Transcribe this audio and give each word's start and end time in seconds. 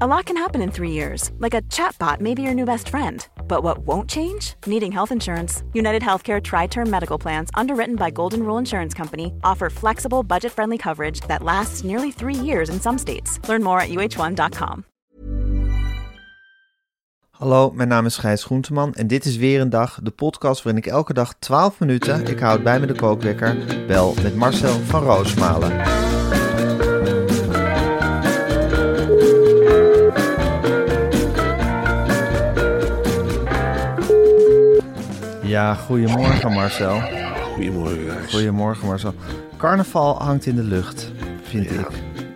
A 0.00 0.06
lot 0.06 0.24
can 0.24 0.38
happen 0.38 0.62
in 0.62 0.70
three 0.70 0.90
years, 0.90 1.30
like 1.38 1.52
a 1.52 1.60
chatbot 1.68 2.18
may 2.18 2.32
be 2.32 2.40
your 2.40 2.54
new 2.54 2.64
best 2.64 2.88
friend. 2.88 3.28
But 3.46 3.62
what 3.62 3.86
won't 3.86 4.08
change? 4.08 4.54
Needing 4.66 4.90
health 4.90 5.12
insurance. 5.12 5.64
United 5.74 6.02
Healthcare 6.02 6.42
Tri 6.42 6.66
Term 6.66 6.88
Medical 6.88 7.18
Plans, 7.18 7.50
underwritten 7.52 7.96
by 7.96 8.10
Golden 8.10 8.42
Rule 8.42 8.58
Insurance 8.58 8.94
Company, 8.94 9.34
offer 9.44 9.68
flexible, 9.68 10.22
budget 10.22 10.52
friendly 10.52 10.78
coverage 10.78 11.20
that 11.28 11.42
lasts 11.42 11.84
nearly 11.84 12.10
three 12.10 12.34
years 12.34 12.70
in 12.70 12.80
some 12.80 12.96
states. 12.96 13.38
Learn 13.46 13.62
more 13.62 13.80
at 13.80 13.90
uh1.com. 13.90 14.84
Hallo, 17.30 17.70
mijn 17.70 17.88
naam 17.88 18.06
is 18.06 18.16
Gijs 18.16 18.44
Groenteman 18.44 18.94
en 18.94 19.06
dit 19.06 19.24
is 19.24 19.36
weer 19.36 19.60
een 19.60 19.70
dag, 19.70 19.98
de 20.02 20.10
podcast 20.10 20.62
waarin 20.62 20.82
ik 20.82 20.90
elke 20.90 21.12
dag 21.12 21.34
12 21.38 21.80
minuten, 21.80 22.26
ik 22.26 22.38
houd 22.38 22.62
bij 22.62 22.80
me 22.80 22.86
de 22.86 22.94
kookwekker, 22.94 23.56
bel 23.86 24.14
met 24.22 24.36
Marcel 24.36 24.78
van 24.80 25.02
Roosmalen. 25.02 26.11
Ja, 35.72 35.78
goedemorgen 35.78 36.52
Marcel. 36.52 37.00
Goedemorgen. 37.54 38.28
Goedemorgen 38.30 38.86
Marcel. 38.86 39.14
Carnaval 39.56 40.22
hangt 40.22 40.46
in 40.46 40.54
de 40.56 40.62
lucht, 40.62 41.12
vind 41.42 41.70
Ja. 41.70 41.80
ik. 41.80 41.86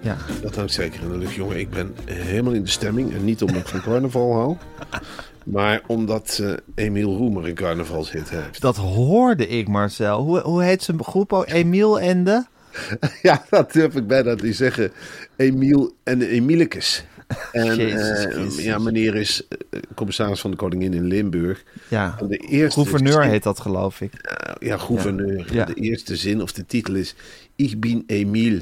Ja, 0.02 0.16
Dat 0.42 0.56
hangt 0.56 0.72
zeker 0.72 1.02
in 1.02 1.08
de 1.08 1.16
lucht, 1.18 1.34
jongen. 1.34 1.58
Ik 1.58 1.70
ben 1.70 1.94
helemaal 2.04 2.52
in 2.52 2.62
de 2.62 2.68
stemming. 2.70 3.14
En 3.14 3.24
niet 3.24 3.42
omdat 3.42 3.60
ik 3.60 3.66
van 3.66 3.80
carnaval 3.80 4.32
hou. 4.32 4.56
Maar 5.44 5.80
omdat 5.86 6.40
eh 6.42 6.84
Emiel 6.86 7.16
Roemer 7.16 7.46
een 7.48 7.54
carnavalshit 7.54 8.30
heeft. 8.30 8.60
dat 8.60 8.76
hoorde 8.76 9.48
ik 9.48 9.68
Marcel. 9.68 10.22
Hoe, 10.22 10.40
hoe 10.40 10.62
heet 10.62 10.82
zijn 10.82 11.04
groep 11.04 11.32
ook? 11.32 11.48
Emiel 11.48 12.00
en 12.00 12.24
de? 12.24 12.44
Ja, 13.22 13.44
dat 13.50 13.72
durf 13.72 13.94
ik 13.94 14.06
bijna 14.06 14.34
te 14.34 14.52
zeggen. 14.52 14.92
Emiel 15.36 15.92
en 16.04 16.18
de 16.18 16.28
Emielicus. 16.28 17.04
En 17.52 17.78
eh, 17.80 18.64
ja, 18.64 18.78
meneer 18.78 19.14
is 19.14 19.42
eh, 19.48 19.80
commissaris 19.94 20.40
van 20.40 20.50
de 20.50 20.56
Koningin 20.56 20.94
in 20.94 21.04
Limburg. 21.04 21.64
Ja, 21.88 22.16
En 22.20 22.26
de 22.26 22.36
eerste 22.36 22.80
gouverneur 22.80 23.22
zin- 23.22 23.30
heet 23.30 23.42
dat 23.42 23.60
geloof 23.60 24.00
ik. 24.00 24.12
Ja, 24.58 24.76
gouverneur. 24.78 25.54
Ja. 25.54 25.64
De 25.64 25.74
eerste 25.74 26.16
zin 26.16 26.42
of 26.42 26.52
de 26.52 26.66
titel 26.66 26.94
is 26.94 27.14
Ik 27.56 27.80
bin 27.80 28.04
Emiel. 28.06 28.60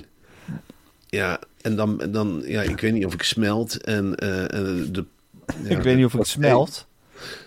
Ja, 1.06 1.38
en 1.60 1.76
dan, 1.76 2.00
en 2.00 2.12
dan 2.12 2.42
ja, 2.46 2.62
ik 2.62 2.80
weet 2.80 2.92
niet 2.92 3.06
of 3.06 3.14
ik 3.14 3.22
smelt. 3.22 3.76
En, 3.84 4.14
en 4.16 4.88
de, 4.92 5.04
ja, 5.64 5.76
ik 5.76 5.82
weet 5.82 5.96
niet 5.96 6.04
of 6.04 6.12
het 6.12 6.26
smelt. 6.26 6.86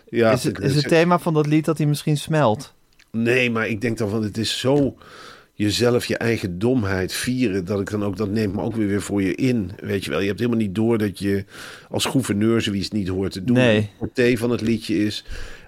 Ja, 0.10 0.32
is, 0.32 0.44
het, 0.44 0.58
ik- 0.58 0.64
is 0.64 0.76
het 0.76 0.88
thema 0.88 1.20
van 1.20 1.34
dat 1.34 1.46
lied 1.48 1.66
dat 1.66 1.78
hij 1.78 1.88
misschien 1.88 2.18
smelt? 2.18 2.74
Nee, 3.12 3.52
maar 3.52 3.68
ik 3.68 3.82
denk 3.82 3.98
dan 3.98 4.10
van 4.10 4.24
het 4.24 4.38
is 4.38 4.60
zo 4.60 4.98
jezelf, 5.58 6.06
je 6.06 6.18
eigen 6.18 6.60
domheid 6.60 7.14
vieren. 7.14 7.66
Dat 7.66 7.80
ik 7.80 7.90
dan 7.90 8.04
ook, 8.04 8.18
dat 8.18 8.30
neemt 8.30 8.56
me 8.56 8.62
ook 8.62 8.76
weer 8.76 8.88
weer 8.88 9.02
voor 9.02 9.22
je 9.22 9.36
in. 9.36 9.72
Weet 9.80 10.04
je 10.04 10.10
wel, 10.10 10.20
je 10.20 10.28
hebt 10.28 10.40
helemaal 10.40 10.60
niet 10.60 10.76
door 10.76 10.98
dat 10.98 11.20
je 11.20 11.46
als 11.90 12.06
gouverneur 12.06 12.62
zoiets 12.62 12.90
niet 12.90 13.08
hoort 13.08 13.32
te 13.32 13.44
doen. 13.44 13.56
Nee. 13.56 13.90
Het 14.00 14.40
van 14.40 14.52
het 14.52 14.62
liedje 14.62 15.06
is. 15.06 15.24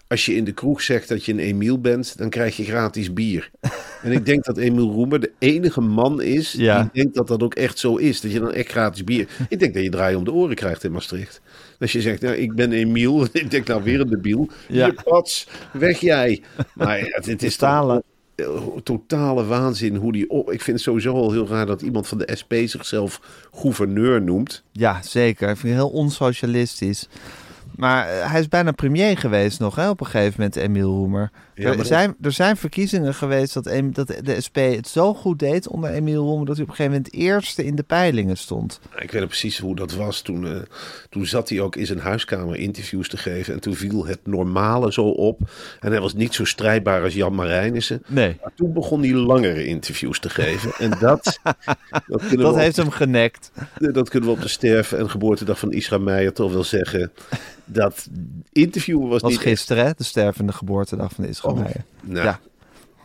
Als 0.07 0.25
je 0.25 0.35
in 0.35 0.43
de 0.43 0.51
kroeg 0.51 0.81
zegt 0.81 1.07
dat 1.07 1.25
je 1.25 1.31
een 1.31 1.39
Emiel 1.39 1.81
bent, 1.81 2.17
dan 2.17 2.29
krijg 2.29 2.57
je 2.57 2.63
gratis 2.63 3.13
bier. 3.13 3.49
En 4.03 4.11
ik 4.11 4.25
denk 4.25 4.43
dat 4.43 4.57
Emiel 4.57 4.91
Roemer 4.91 5.19
de 5.19 5.31
enige 5.39 5.81
man 5.81 6.21
is 6.21 6.51
Ja. 6.51 6.81
die 6.81 7.01
denkt 7.03 7.15
dat 7.15 7.27
dat 7.27 7.43
ook 7.43 7.55
echt 7.55 7.79
zo 7.79 7.95
is. 7.95 8.21
Dat 8.21 8.31
je 8.31 8.39
dan 8.39 8.53
echt 8.53 8.69
gratis 8.69 9.03
bier... 9.03 9.27
Ik 9.49 9.59
denk 9.59 9.73
dat 9.73 9.83
je 9.83 9.89
draai 9.89 10.15
om 10.15 10.23
de 10.23 10.31
oren 10.31 10.55
krijgt 10.55 10.83
in 10.83 10.91
Maastricht. 10.91 11.41
Als 11.79 11.91
je 11.91 12.01
zegt, 12.01 12.21
nou, 12.21 12.35
ik 12.35 12.55
ben 12.55 12.71
Emiel. 12.71 13.27
Ik 13.31 13.51
denk 13.51 13.67
nou 13.67 13.83
weer 13.83 13.99
een 13.99 14.09
debiel. 14.09 14.49
Ja. 14.67 14.85
Je 14.85 14.95
pats, 15.03 15.47
weg 15.73 15.99
jij. 15.99 16.41
Maar 16.73 16.99
het, 16.99 17.25
het 17.25 17.43
is 17.43 17.57
eh, 17.57 17.97
totale 18.83 19.45
waanzin 19.45 19.95
hoe 19.95 20.11
die 20.11 20.29
op. 20.29 20.51
Ik 20.51 20.61
vind 20.61 20.77
het 20.77 20.85
sowieso 20.85 21.13
al 21.13 21.31
heel 21.31 21.47
raar 21.47 21.65
dat 21.65 21.81
iemand 21.81 22.07
van 22.07 22.17
de 22.17 22.35
SP 22.41 22.53
zichzelf 22.65 23.21
gouverneur 23.53 24.21
noemt. 24.21 24.63
Ja, 24.71 25.01
zeker. 25.01 25.49
Ik 25.49 25.57
vind 25.57 25.73
het 25.73 25.81
heel 25.81 25.91
onsocialistisch. 25.99 27.07
Maar 27.75 28.07
eh, 28.07 28.31
hij 28.31 28.39
is 28.39 28.47
bijna 28.47 28.71
premier 28.71 29.17
geweest 29.17 29.59
nog, 29.59 29.75
hè, 29.75 29.89
op 29.89 29.99
een 29.99 30.05
gegeven 30.05 30.33
moment, 30.37 30.55
Emiel 30.55 30.89
Roemer. 30.89 31.31
Ja, 31.59 31.77
er, 31.77 31.85
zijn, 31.85 32.15
er 32.21 32.31
zijn 32.31 32.57
verkiezingen 32.57 33.13
geweest 33.13 33.53
dat, 33.53 33.63
dat 33.93 34.07
de 34.07 34.41
SP 34.45 34.57
het 34.57 34.87
zo 34.87 35.13
goed 35.13 35.39
deed 35.39 35.67
onder 35.67 35.89
Emiel 35.89 36.23
Roemer... 36.23 36.45
dat 36.45 36.55
hij 36.55 36.63
op 36.63 36.69
een 36.69 36.75
gegeven 36.75 36.97
moment 36.97 37.13
eerste 37.13 37.65
in 37.65 37.75
de 37.75 37.83
peilingen 37.83 38.37
stond. 38.37 38.79
Ik 38.97 39.11
weet 39.11 39.27
precies 39.27 39.57
hoe 39.57 39.75
dat 39.75 39.93
was. 39.93 40.21
Toen, 40.21 40.47
eh, 40.47 40.61
toen 41.09 41.25
zat 41.25 41.49
hij 41.49 41.59
ook 41.59 41.75
in 41.75 41.85
zijn 41.85 41.99
huiskamer 41.99 42.55
interviews 42.55 43.09
te 43.09 43.17
geven. 43.17 43.53
En 43.53 43.59
toen 43.59 43.75
viel 43.75 44.05
het 44.05 44.19
normale 44.23 44.91
zo 44.91 45.03
op. 45.03 45.39
En 45.79 45.91
hij 45.91 46.01
was 46.01 46.13
niet 46.13 46.33
zo 46.33 46.45
strijdbaar 46.45 47.03
als 47.03 47.13
Jan 47.13 47.35
Marijnissen. 47.35 48.03
Nee, 48.07 48.37
Maar 48.41 48.51
toen 48.55 48.73
begon 48.73 49.01
hij 49.01 49.13
langere 49.13 49.65
interviews 49.65 50.19
te 50.19 50.29
geven. 50.29 50.71
En 50.77 50.91
dat, 50.99 51.23
dat, 52.07 52.27
kunnen, 52.27 52.45
dat 52.45 52.55
heeft 52.55 52.77
op, 52.77 52.83
hem 52.83 52.93
genekt. 52.93 53.51
dat 53.79 54.09
kunnen 54.09 54.29
we 54.29 54.35
op 54.35 54.41
de 54.41 54.47
sterf- 54.47 54.91
en 54.91 55.09
geboortedag 55.09 55.59
van 55.59 55.71
Isra 55.71 55.97
Meijer 55.97 56.33
toch 56.33 56.53
wel 56.53 56.63
zeggen. 56.63 57.11
Dat 57.65 58.07
interview 58.51 59.09
was, 59.09 59.21
was 59.21 59.31
niet... 59.31 59.39
gisteren, 59.39 59.85
hè, 59.85 59.91
de 59.97 60.03
stervende 60.03 60.53
geboortedag 60.53 61.11
van 61.13 61.25
Israël. 61.25 61.48
Nou, 61.55 62.25
Ja. 62.25 62.39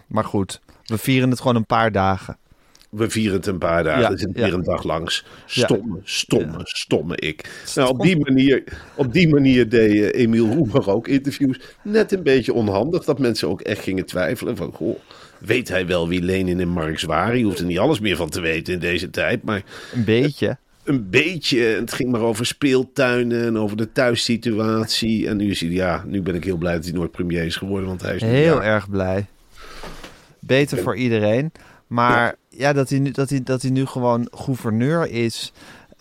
Maar 0.07 0.25
goed, 0.25 0.61
we 0.85 0.99
vieren 0.99 1.31
het 1.31 1.41
gewoon 1.41 1.57
een 1.57 1.67
paar 1.67 1.93
dagen. 1.93 2.37
We 2.91 3.11
vieren 3.11 3.37
het 3.37 3.47
een 3.47 3.59
paar 3.59 3.85
dagen. 3.85 4.01
Ja, 4.01 4.11
er 4.11 4.19
ja. 4.19 4.45
weer 4.45 4.55
een 4.55 4.63
dag 4.63 4.83
langs. 4.85 5.25
Ja. 5.47 5.65
Stomme, 5.65 6.01
stomme, 6.05 6.61
stomme 6.63 7.17
ik. 7.17 7.63
Nou, 7.75 7.89
op 7.89 8.01
die 8.01 8.19
manier, 8.19 8.65
op 8.95 9.13
die 9.13 9.29
manier 9.29 9.69
deed 9.69 10.13
eh, 10.13 10.21
Emiel 10.23 10.53
Roemer 10.53 10.91
ook 10.91 11.09
interviews. 11.09 11.61
Net 11.83 12.13
een 12.13 12.23
beetje 12.23 12.53
onhandig. 12.53 13.05
Dat 13.05 13.19
mensen 13.19 13.49
ook 13.49 13.61
echt 13.61 13.83
gingen 13.83 14.07
twijfelen. 14.07 14.57
Van, 14.57 14.73
goh, 14.73 14.99
weet 15.39 15.69
hij 15.69 15.87
wel 15.87 16.09
wie 16.09 16.23
Lenin 16.23 16.61
en 16.61 16.69
Marx 16.69 17.03
waren? 17.03 17.39
Je 17.39 17.45
hoeft 17.45 17.59
er 17.59 17.65
niet 17.65 17.79
alles 17.79 18.01
meer 18.01 18.17
van 18.17 18.29
te 18.29 18.41
weten 18.41 18.75
in 18.75 18.81
deze 18.81 19.11
tijd. 19.11 19.43
Maar 19.43 19.63
Een 19.95 20.05
beetje. 20.05 20.57
Een 20.85 21.11
beetje. 21.11 21.59
Het 21.59 21.93
ging 21.93 22.11
maar 22.11 22.21
over 22.21 22.47
speeltuinen 22.47 23.45
en 23.45 23.59
over 23.59 23.77
de 23.77 23.93
thuissituatie. 23.93 25.29
En 25.29 25.37
nu 25.37 25.51
is 25.51 25.61
hij, 25.61 25.71
ja, 25.71 26.05
nu 26.07 26.23
ben 26.23 26.35
ik 26.35 26.45
heel 26.45 26.57
blij 26.57 26.75
dat 26.75 26.85
hij 26.85 26.93
nooit 26.93 27.11
premier 27.11 27.45
is 27.45 27.57
geworden. 27.57 27.89
Want 27.89 28.03
hij 28.03 28.15
is 28.15 28.23
nu, 28.23 28.29
Heel 28.29 28.63
erg 28.63 28.91
blij. 28.91 29.27
Beter 30.39 30.79
voor 30.79 30.97
iedereen. 30.97 31.53
Maar 31.87 32.35
ja, 32.49 32.73
dat, 32.73 32.89
hij 32.89 32.99
nu, 32.99 33.11
dat, 33.11 33.31
hij, 33.31 33.43
dat 33.43 33.63
hij 33.63 33.71
nu 33.71 33.87
gewoon 33.87 34.29
gouverneur 34.31 35.11
is. 35.11 35.53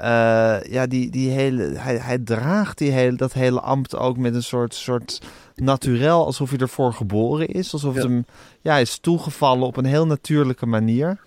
Eh, 0.03 0.71
ja, 0.71 0.87
die, 0.87 1.09
die 1.09 1.29
hele, 1.29 1.63
hij, 1.63 1.97
hij 1.97 2.17
draagt 2.17 2.77
die 2.77 2.91
hele, 2.91 3.17
dat 3.17 3.33
hele 3.33 3.61
ambt 3.61 3.95
ook 3.95 4.17
met 4.17 4.35
een 4.35 4.43
soort, 4.43 4.73
soort 4.75 5.21
naturel. 5.55 6.25
Alsof 6.25 6.49
hij 6.49 6.59
ervoor 6.59 6.93
geboren 6.93 7.47
is. 7.47 7.73
Alsof 7.73 7.93
het 7.93 8.03
Ja. 8.03 8.09
hem 8.09 8.25
ja, 8.61 8.77
is 8.77 8.97
toegevallen 8.97 9.67
op 9.67 9.77
een 9.77 9.85
heel 9.85 10.05
natuurlijke 10.05 10.65
manier. 10.65 11.19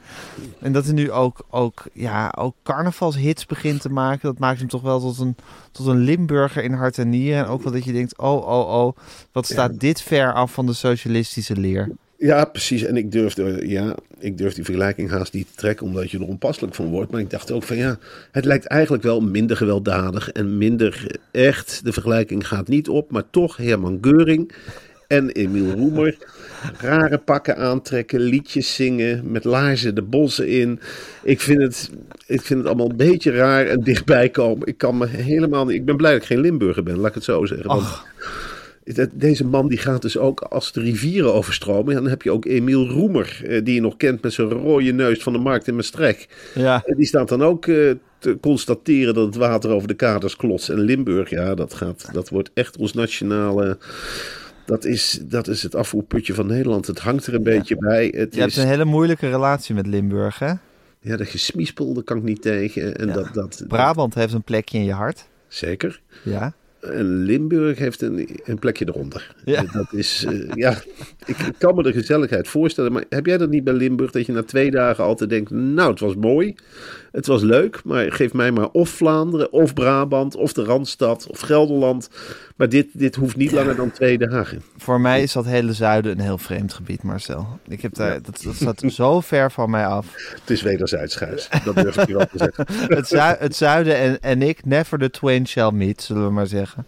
En 0.60 0.72
dat 0.72 0.84
hij 0.84 0.94
nu 0.94 1.10
ook, 1.10 1.46
ook, 1.50 1.84
ja, 1.92 2.32
ook 2.38 2.54
carnavalshits 2.62 3.46
begint 3.46 3.80
te 3.80 3.88
maken. 3.88 4.28
Dat 4.28 4.38
maakt 4.38 4.58
hem 4.58 4.68
toch 4.68 4.82
wel 4.82 5.00
tot 5.00 5.18
een, 5.18 5.36
tot 5.72 5.86
een 5.86 5.98
Limburger 5.98 6.62
in 6.62 6.72
hart 6.72 6.98
en 6.98 7.08
nieren. 7.08 7.44
En 7.44 7.50
ook 7.50 7.62
wel 7.62 7.72
dat 7.72 7.84
je 7.84 7.92
denkt, 7.92 8.18
oh, 8.18 8.46
oh, 8.46 8.84
oh. 8.84 8.96
Wat 9.32 9.46
staat 9.46 9.80
dit 9.80 10.02
ver 10.02 10.32
af 10.32 10.52
van 10.52 10.66
de 10.66 10.72
socialistische 10.72 11.56
leer? 11.56 11.90
Ja, 12.18 12.44
precies. 12.44 12.82
En 12.82 12.96
ik 12.96 13.12
durfde, 13.12 13.68
ja, 13.68 13.94
ik 14.18 14.38
durf 14.38 14.54
die 14.54 14.64
vergelijking 14.64 15.10
haast 15.10 15.32
niet 15.32 15.46
te 15.46 15.56
trekken, 15.56 15.86
omdat 15.86 16.10
je 16.10 16.18
er 16.18 16.26
onpasselijk 16.26 16.74
van 16.74 16.86
wordt. 16.86 17.10
Maar 17.10 17.20
ik 17.20 17.30
dacht 17.30 17.52
ook 17.52 17.62
van 17.62 17.76
ja, 17.76 17.98
het 18.32 18.44
lijkt 18.44 18.66
eigenlijk 18.66 19.02
wel 19.02 19.20
minder 19.20 19.56
gewelddadig 19.56 20.32
en 20.32 20.58
minder 20.58 21.18
echt. 21.30 21.80
De 21.84 21.92
vergelijking 21.92 22.48
gaat 22.48 22.68
niet 22.68 22.88
op, 22.88 23.10
maar 23.10 23.30
toch 23.30 23.56
Herman 23.56 23.98
Geuring 24.00 24.52
en 25.06 25.30
Emiel 25.30 25.70
Roemer. 25.70 26.16
Rare 26.78 27.18
pakken 27.18 27.56
aantrekken, 27.56 28.20
liedjes 28.20 28.74
zingen, 28.74 29.30
met 29.30 29.44
laarzen 29.44 29.94
de 29.94 30.02
bossen 30.02 30.48
in. 30.48 30.80
Ik 31.22 31.40
vind 31.40 31.62
het, 31.62 31.90
ik 32.26 32.42
vind 32.42 32.58
het 32.58 32.68
allemaal 32.68 32.90
een 32.90 32.96
beetje 32.96 33.30
raar 33.30 33.66
en 33.66 33.80
dichtbij 33.80 34.28
komen. 34.28 34.66
Ik 34.66 34.78
kan 34.78 34.98
me 34.98 35.06
helemaal 35.06 35.64
niet. 35.64 35.74
Ik 35.74 35.84
ben 35.84 35.96
blij 35.96 36.12
dat 36.12 36.20
ik 36.20 36.26
geen 36.26 36.40
Limburger 36.40 36.82
ben, 36.82 36.96
laat 36.96 37.08
ik 37.08 37.14
het 37.14 37.24
zo 37.24 37.44
zeggen. 37.44 37.66
Want 37.66 38.04
Deze 39.12 39.44
man 39.44 39.68
die 39.68 39.78
gaat 39.78 40.02
dus 40.02 40.18
ook 40.18 40.40
als 40.40 40.72
de 40.72 40.80
rivieren 40.80 41.34
overstromen. 41.34 41.94
Dan 41.94 42.08
heb 42.08 42.22
je 42.22 42.30
ook 42.30 42.44
Emiel 42.44 42.88
Roemer, 42.88 43.40
eh, 43.44 43.64
die 43.64 43.74
je 43.74 43.80
nog 43.80 43.96
kent 43.96 44.22
met 44.22 44.32
zijn 44.32 44.48
rode 44.48 44.92
neus 44.92 45.22
van 45.22 45.32
de 45.32 45.38
markt 45.38 45.68
in 45.68 45.74
Maastricht. 45.74 46.34
Ja, 46.54 46.84
Die 46.96 47.06
staat 47.06 47.28
dan 47.28 47.42
ook 47.42 47.66
eh, 47.66 47.90
te 48.18 48.38
constateren 48.40 49.14
dat 49.14 49.26
het 49.26 49.36
water 49.36 49.70
over 49.70 49.88
de 49.88 49.94
kaders 49.94 50.36
klotst. 50.36 50.68
En 50.68 50.80
Limburg, 50.80 51.30
ja, 51.30 51.54
dat, 51.54 51.74
gaat, 51.74 52.08
dat 52.12 52.28
wordt 52.28 52.50
echt 52.54 52.76
ons 52.76 52.92
nationale... 52.92 53.78
Dat 54.66 54.84
is, 54.84 55.20
dat 55.22 55.48
is 55.48 55.62
het 55.62 55.74
afvoerputje 55.74 56.34
van 56.34 56.46
Nederland. 56.46 56.86
Het 56.86 56.98
hangt 56.98 57.26
er 57.26 57.34
een 57.34 57.42
beetje 57.42 57.76
bij. 57.76 58.04
Het 58.04 58.34
je 58.34 58.40
hebt 58.40 58.52
is, 58.52 58.56
een 58.56 58.66
hele 58.66 58.84
moeilijke 58.84 59.28
relatie 59.28 59.74
met 59.74 59.86
Limburg, 59.86 60.38
hè? 60.38 60.52
Ja, 61.00 61.16
de 61.16 61.24
gesmiespel, 61.24 61.94
daar 61.94 62.02
kan 62.02 62.16
ik 62.16 62.22
niet 62.22 62.42
tegen. 62.42 62.96
En 62.96 63.12
dat, 63.12 63.34
dat, 63.34 63.64
Brabant 63.68 64.14
heeft 64.14 64.32
een 64.32 64.42
plekje 64.42 64.78
in 64.78 64.84
je 64.84 64.92
hart. 64.92 65.28
Zeker. 65.48 66.00
Ja. 66.24 66.54
En 66.92 67.22
Limburg 67.22 67.78
heeft 67.78 68.02
een, 68.02 68.28
een 68.44 68.58
plekje 68.58 68.88
eronder. 68.88 69.34
Ja. 69.44 69.64
Dat 69.72 69.92
is, 69.92 70.24
eh, 70.24 70.54
ja, 70.54 70.70
ik, 71.26 71.38
ik 71.38 71.54
kan 71.58 71.74
me 71.74 71.82
de 71.82 71.92
gezelligheid 71.92 72.48
voorstellen. 72.48 72.92
Maar 72.92 73.04
heb 73.08 73.26
jij 73.26 73.38
dat 73.38 73.50
niet 73.50 73.64
bij 73.64 73.74
Limburg, 73.74 74.10
dat 74.10 74.26
je 74.26 74.32
na 74.32 74.42
twee 74.42 74.70
dagen 74.70 75.04
altijd 75.04 75.30
denkt, 75.30 75.50
nou, 75.50 75.90
het 75.90 76.00
was 76.00 76.14
mooi. 76.14 76.54
Het 77.16 77.26
was 77.26 77.42
leuk, 77.42 77.80
maar 77.84 78.12
geef 78.12 78.32
mij 78.32 78.50
maar 78.52 78.68
of 78.72 78.88
Vlaanderen, 78.88 79.52
of 79.52 79.74
Brabant, 79.74 80.34
of 80.34 80.52
de 80.52 80.64
Randstad, 80.64 81.26
of 81.26 81.40
Gelderland. 81.40 82.08
Maar 82.56 82.68
dit, 82.68 82.86
dit 82.92 83.14
hoeft 83.14 83.36
niet 83.36 83.52
langer 83.52 83.76
dan 83.76 83.90
twee 83.90 84.18
dagen. 84.18 84.62
Voor 84.76 85.00
mij 85.00 85.22
is 85.22 85.32
dat 85.32 85.44
hele 85.44 85.72
zuiden 85.72 86.12
een 86.12 86.20
heel 86.24 86.38
vreemd 86.38 86.72
gebied, 86.72 87.02
Marcel. 87.02 87.58
Ik 87.68 87.82
heb 87.82 87.94
daar, 87.94 88.22
dat, 88.22 88.40
dat 88.44 88.54
staat 88.54 88.82
zo 88.86 89.20
ver 89.20 89.52
van 89.52 89.70
mij 89.70 89.86
af. 89.86 90.06
Het 90.40 90.50
is 90.50 90.62
wederzijds, 90.62 91.16
Gijs. 91.16 91.48
Dat 91.64 91.74
durf 91.74 91.96
ik 91.96 92.06
je 92.06 92.16
wel 92.16 92.26
te 92.26 92.38
zeggen. 92.38 92.66
Het, 92.96 93.08
zui- 93.08 93.36
het 93.38 93.56
zuiden 93.56 93.96
en, 93.96 94.20
en 94.20 94.42
ik, 94.42 94.64
never 94.64 94.98
the 94.98 95.10
twain 95.10 95.46
shall 95.46 95.70
meet, 95.70 96.02
zullen 96.02 96.24
we 96.26 96.32
maar 96.32 96.46
zeggen. 96.46 96.86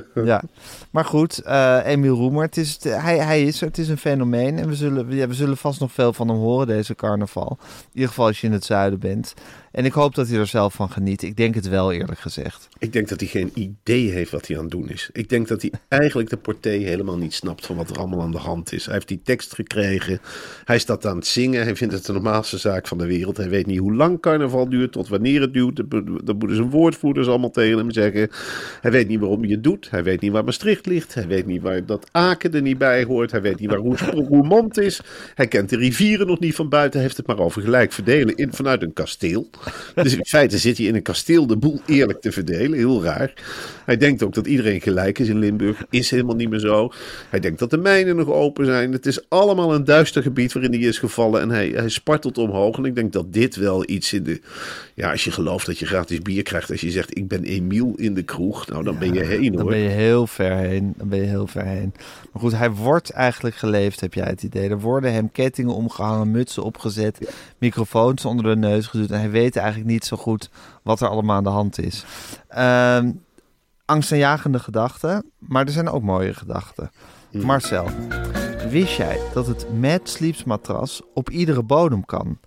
Ja, 0.24 0.42
maar 0.90 1.04
goed, 1.04 1.38
eh 1.38 1.78
Emiel 1.84 2.14
Roemer, 2.14 2.42
het 2.42 2.56
is, 2.56 2.78
hij, 2.82 3.18
hij 3.18 3.42
is 3.42 3.60
er, 3.60 3.66
het 3.66 3.78
is 3.78 3.88
een 3.88 3.98
fenomeen. 3.98 4.58
En 4.58 4.68
we 4.68 4.74
zullen, 4.74 5.10
ja, 5.10 5.28
we 5.28 5.34
zullen 5.34 5.56
vast 5.56 5.80
nog 5.80 5.92
veel 5.92 6.12
van 6.12 6.28
hem 6.28 6.36
horen 6.36 6.66
deze 6.66 6.94
carnaval. 6.94 7.58
In 7.60 7.88
ieder 7.92 8.08
geval 8.08 8.26
als 8.26 8.40
je 8.40 8.46
in 8.46 8.52
het 8.52 8.64
zuiden 8.64 8.98
bent. 8.98 9.34
En 9.72 9.84
ik 9.84 9.92
hoop 9.92 10.14
dat 10.14 10.28
hij 10.28 10.38
er 10.38 10.46
zelf 10.46 10.74
van 10.74 10.90
geniet. 10.90 11.22
Ik 11.22 11.36
denk 11.36 11.54
het 11.54 11.68
wel, 11.68 11.92
eerlijk 11.92 12.18
gezegd. 12.18 12.68
Ik 12.78 12.92
denk 12.92 13.08
dat 13.08 13.20
hij 13.20 13.28
geen 13.28 13.50
idee 13.54 14.10
heeft 14.10 14.30
wat 14.30 14.46
hij 14.46 14.56
aan 14.56 14.62
het 14.62 14.72
doen 14.72 14.88
is. 14.88 15.10
Ik 15.12 15.28
denk 15.28 15.48
dat 15.48 15.62
hij 15.62 15.72
eigenlijk 15.88 16.30
de 16.30 16.36
porté 16.36 16.68
helemaal 16.70 17.16
niet 17.18 17.34
snapt 17.34 17.66
van 17.66 17.76
wat 17.76 17.90
er 17.90 17.96
allemaal 17.98 18.20
aan 18.22 18.30
de 18.30 18.38
hand 18.38 18.72
is. 18.72 18.84
Hij 18.84 18.94
heeft 18.94 19.08
die 19.08 19.20
tekst 19.24 19.54
gekregen. 19.54 20.20
Hij 20.64 20.78
staat 20.78 21.06
aan 21.06 21.16
het 21.16 21.26
zingen. 21.26 21.62
Hij 21.64 21.76
vindt 21.76 21.94
het 21.94 22.06
de 22.06 22.12
normaalste 22.12 22.58
zaak 22.58 22.88
van 22.88 22.98
de 22.98 23.06
wereld. 23.06 23.36
Hij 23.36 23.48
weet 23.48 23.66
niet 23.66 23.78
hoe 23.78 23.94
lang 23.94 24.20
carnaval 24.20 24.68
duurt, 24.68 24.92
tot 24.92 25.08
wanneer 25.08 25.40
het 25.40 25.52
duurt. 25.52 25.76
Dat 25.76 25.90
moet- 25.90 26.26
Dat 26.26 26.38
moeten 26.38 26.56
zijn 26.56 26.70
woordvoerders 26.70 27.26
allemaal 27.28 27.50
tegen 27.50 27.78
hem 27.78 27.90
zeggen. 27.90 28.28
Hij 28.80 28.90
weet 28.90 29.08
niet 29.08 29.20
waarom 29.20 29.44
je 29.44 29.54
het 29.54 29.64
doet. 29.64 29.90
Hij 29.90 30.02
weet 30.04 30.20
niet 30.20 30.32
waar 30.32 30.44
Maastricht 30.44 30.86
ligt. 30.86 31.14
Hij 31.14 31.26
weet 31.26 31.46
niet 31.46 31.62
waar 31.62 31.86
dat 31.86 32.08
Aken 32.12 32.54
er 32.54 32.62
niet 32.62 32.78
bij 32.78 33.04
hoort. 33.04 33.30
Hij 33.30 33.42
weet 33.42 33.60
niet 33.60 33.70
waar 33.70 33.78
Roermond 34.28 34.78
is. 34.78 35.00
Hij 35.34 35.46
kent 35.48 35.68
de 35.68 35.76
rivieren 35.76 36.26
nog 36.26 36.38
niet 36.40 36.54
van 36.54 36.68
buiten. 36.68 36.92
Hij 36.92 37.02
heeft 37.02 37.16
het 37.16 37.26
maar 37.26 37.38
over 37.38 37.62
gelijk 37.62 37.92
verdelen 37.92 38.36
in, 38.36 38.52
vanuit 38.52 38.82
een 38.82 38.92
kasteel. 38.92 39.48
Dus 40.02 40.16
in 40.16 40.24
feite 40.26 40.58
zit 40.58 40.78
hij 40.78 40.86
in 40.86 40.94
een 40.94 41.02
kasteel 41.02 41.46
de 41.46 41.56
boel 41.56 41.80
eerlijk 41.86 42.20
te 42.20 42.32
verdelen. 42.32 42.78
Heel 42.78 43.02
raar. 43.02 43.32
Hij 43.84 43.96
denkt 43.96 44.22
ook 44.22 44.34
dat 44.34 44.46
iedereen 44.46 44.80
gelijk 44.80 45.18
is 45.18 45.28
in 45.28 45.38
Limburg. 45.38 45.84
Is 45.90 46.10
helemaal 46.10 46.36
niet 46.36 46.50
meer 46.50 46.58
zo. 46.58 46.92
Hij 47.28 47.40
denkt 47.40 47.58
dat 47.58 47.70
de 47.70 47.76
mijnen 47.78 48.16
nog 48.16 48.28
open 48.28 48.66
zijn. 48.66 48.92
Het 48.92 49.06
is 49.06 49.28
allemaal 49.28 49.74
een 49.74 49.84
duister 49.84 50.22
gebied 50.22 50.52
waarin 50.52 50.72
hij 50.72 50.80
is 50.80 50.98
gevallen. 50.98 51.40
En 51.40 51.50
hij, 51.50 51.68
hij 51.68 51.88
spartelt 51.88 52.38
omhoog. 52.38 52.76
En 52.76 52.84
ik 52.84 52.94
denk 52.94 53.12
dat 53.12 53.32
dit 53.32 53.56
wel 53.56 53.90
iets 53.90 54.12
in 54.12 54.22
de... 54.22 54.40
Ja, 54.94 55.10
als 55.10 55.24
je 55.24 55.30
gelooft 55.30 55.66
dat 55.66 55.78
je 55.78 55.86
gratis 55.86 56.18
bier 56.18 56.42
krijgt. 56.42 56.70
Als 56.70 56.80
je 56.80 56.90
zegt, 56.90 57.16
ik 57.16 57.28
ben 57.28 57.44
Emiel 57.44 57.92
in 57.96 58.14
de 58.14 58.22
kroeg. 58.22 58.66
Nou, 58.68 58.84
dan 58.84 58.98
ben 58.98 59.12
je 59.12 59.20
heen 59.24 59.52
Dan 59.52 59.60
hoor. 59.60 59.70
ben 59.70 59.78
je 59.78 59.88
heel 59.88 60.26
ver 60.26 60.56
heen. 60.56 60.94
Dan 60.96 61.08
ben 61.08 61.18
je 61.18 61.26
heel 61.26 61.46
ver 61.46 61.64
heen. 61.64 61.92
Maar 62.32 62.42
goed, 62.42 62.56
hij 62.56 62.70
wordt 62.70 63.10
eigenlijk 63.10 63.56
geleefd, 63.56 64.00
heb 64.00 64.14
jij 64.14 64.26
het 64.26 64.42
idee. 64.42 64.68
Er 64.68 64.80
worden 64.80 65.12
hem 65.12 65.32
kettingen 65.32 65.74
omgehangen, 65.74 66.30
mutsen 66.30 66.62
opgezet, 66.62 67.32
microfoons 67.58 68.24
onder 68.24 68.44
de 68.44 68.56
neus 68.56 68.86
geduwd. 68.86 69.10
En 69.10 69.18
hij 69.18 69.30
weet 69.30 69.51
eigenlijk 69.60 69.90
niet 69.90 70.04
zo 70.04 70.16
goed 70.16 70.50
wat 70.82 71.00
er 71.00 71.08
allemaal 71.08 71.36
aan 71.36 71.44
de 71.44 71.50
hand 71.50 71.78
is. 71.78 72.04
Ehm 72.48 73.10
angstaanjagende 73.84 74.58
gedachten, 74.58 75.30
maar 75.38 75.66
er 75.66 75.72
zijn 75.72 75.88
ook 75.88 76.02
mooie 76.02 76.34
gedachten. 76.34 76.90
Marcel, 77.30 77.86
wist 78.68 78.96
jij 78.96 79.20
dat 79.34 79.46
het 79.46 79.66
Mad 79.80 80.08
Sleeps 80.08 80.44
matras 80.44 81.02
op 81.14 81.30
iedere 81.30 81.62
bodem 81.62 82.04
kan? 82.04 82.38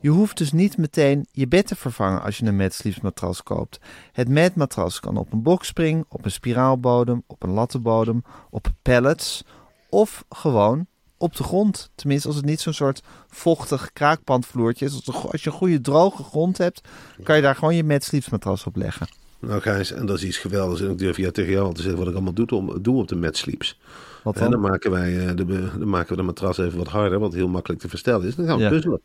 Je 0.00 0.10
hoeft 0.10 0.38
dus 0.38 0.52
niet 0.52 0.76
meteen 0.76 1.26
je 1.30 1.48
bed 1.48 1.66
te 1.66 1.76
vervangen 1.76 2.22
als 2.22 2.38
je 2.38 2.46
een 2.46 2.56
Mad 2.56 2.72
Sleeps 2.72 3.00
matras 3.00 3.42
koopt. 3.42 3.80
Het 4.12 4.28
Mad 4.28 4.54
matras 4.54 5.00
kan 5.00 5.16
op 5.16 5.32
een 5.32 5.42
boxspring, 5.42 6.04
op 6.08 6.24
een 6.24 6.30
spiraalbodem, 6.30 7.22
op 7.26 7.42
een 7.42 7.50
lattenbodem, 7.50 8.24
op 8.50 8.66
pallets 8.82 9.44
of 9.88 10.24
gewoon 10.28 10.86
op 11.18 11.36
de 11.36 11.42
grond. 11.42 11.90
Tenminste, 11.94 12.28
als 12.28 12.36
het 12.36 12.44
niet 12.44 12.60
zo'n 12.60 12.72
soort 12.72 13.02
vochtig 13.28 13.92
kraakpandvloertje 13.92 14.84
is. 14.86 14.92
Als, 15.30 15.42
je 15.42 15.50
een 15.50 15.56
goede 15.56 15.80
droge 15.80 16.22
grond 16.22 16.58
hebt, 16.58 16.80
kan 17.22 17.36
je 17.36 17.42
daar 17.42 17.54
gewoon 17.54 17.76
je 17.76 17.84
Mad 17.84 18.02
Sleeps 18.04 18.28
matras 18.28 18.64
op 18.66 18.76
leggen. 18.76 19.06
Nou 19.40 19.60
Gijs, 19.60 19.92
en 19.92 20.06
dat 20.06 20.16
is 20.16 20.24
iets 20.24 20.38
geweldigs. 20.38 20.80
En 20.80 20.90
ik 20.90 20.98
durf 20.98 21.16
ja 21.16 21.30
tegen 21.30 21.52
jou 21.52 21.66
al 21.66 21.72
te 21.72 21.80
zeggen 21.82 21.98
wat 21.98 22.08
ik 22.08 22.14
allemaal 22.14 22.32
doe, 22.32 22.46
om, 22.46 22.82
doe 22.82 22.98
op 23.00 23.08
de 23.08 23.16
Mad 23.16 23.36
Sleeps. 23.36 23.78
Wat 24.22 24.34
En 24.34 24.40
dan? 24.42 24.50
dan 24.50 24.60
maken 24.60 24.90
wij 24.90 25.26
eh, 25.28 25.36
de, 25.36 25.44
dan 25.78 25.88
maken 25.88 26.08
we 26.10 26.16
de 26.16 26.22
matras 26.22 26.58
even 26.58 26.78
wat 26.78 26.88
harder, 26.88 27.18
wat 27.18 27.34
heel 27.34 27.48
makkelijk 27.48 27.80
te 27.80 27.88
verstellen 27.88 28.26
is. 28.26 28.34
Dan 28.34 28.46
gaan 28.46 28.56
we 28.56 28.62
Ja. 28.62 28.68
puzzelen. 28.68 29.00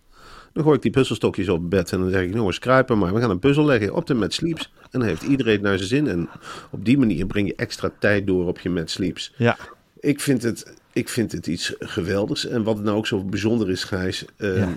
Dan 0.54 0.64
gooi 0.64 0.76
ik 0.76 0.82
die 0.82 0.92
puzzelstokjes 0.92 1.50
op 1.50 1.70
bed 1.70 1.92
en 1.92 2.00
dan 2.00 2.10
zeg 2.10 2.22
ik, 2.24 2.34
jongens, 2.34 2.60
kruipen 2.60 2.98
maar. 2.98 3.14
We 3.14 3.20
gaan 3.20 3.30
een 3.30 3.40
puzzel 3.40 3.66
leggen 3.66 3.94
op 3.96 4.08
de 4.08 4.14
Mad 4.14 4.34
Sleeps. 4.34 4.72
En 4.92 5.00
dan 5.00 5.08
heeft 5.08 5.24
iedereen 5.24 5.62
naar 5.62 5.78
zijn 5.78 5.90
zin. 5.90 6.08
En 6.08 6.30
op 6.70 6.86
die 6.86 6.98
manier 6.98 7.26
breng 7.26 7.48
je 7.48 7.56
extra 7.56 7.92
tijd 8.00 8.28
door 8.28 8.48
op 8.48 8.60
je 8.60 8.70
Mad 8.70 8.90
Sleeps. 8.90 9.34
Ja, 9.38 9.58
Ik 10.00 10.20
vind 10.20 10.44
het, 10.44 10.74
ik 10.94 11.10
vind 11.10 11.32
het 11.32 11.48
iets 11.48 11.74
geweldigs. 11.80 12.46
En 12.48 12.64
wat 12.64 12.80
nou 12.84 12.98
ook 12.98 13.08
zo 13.08 13.24
bijzonder 13.24 13.70
is, 13.70 13.84
Gijs. 13.84 14.26
eh, 14.38 14.58
Ja. 14.58 14.70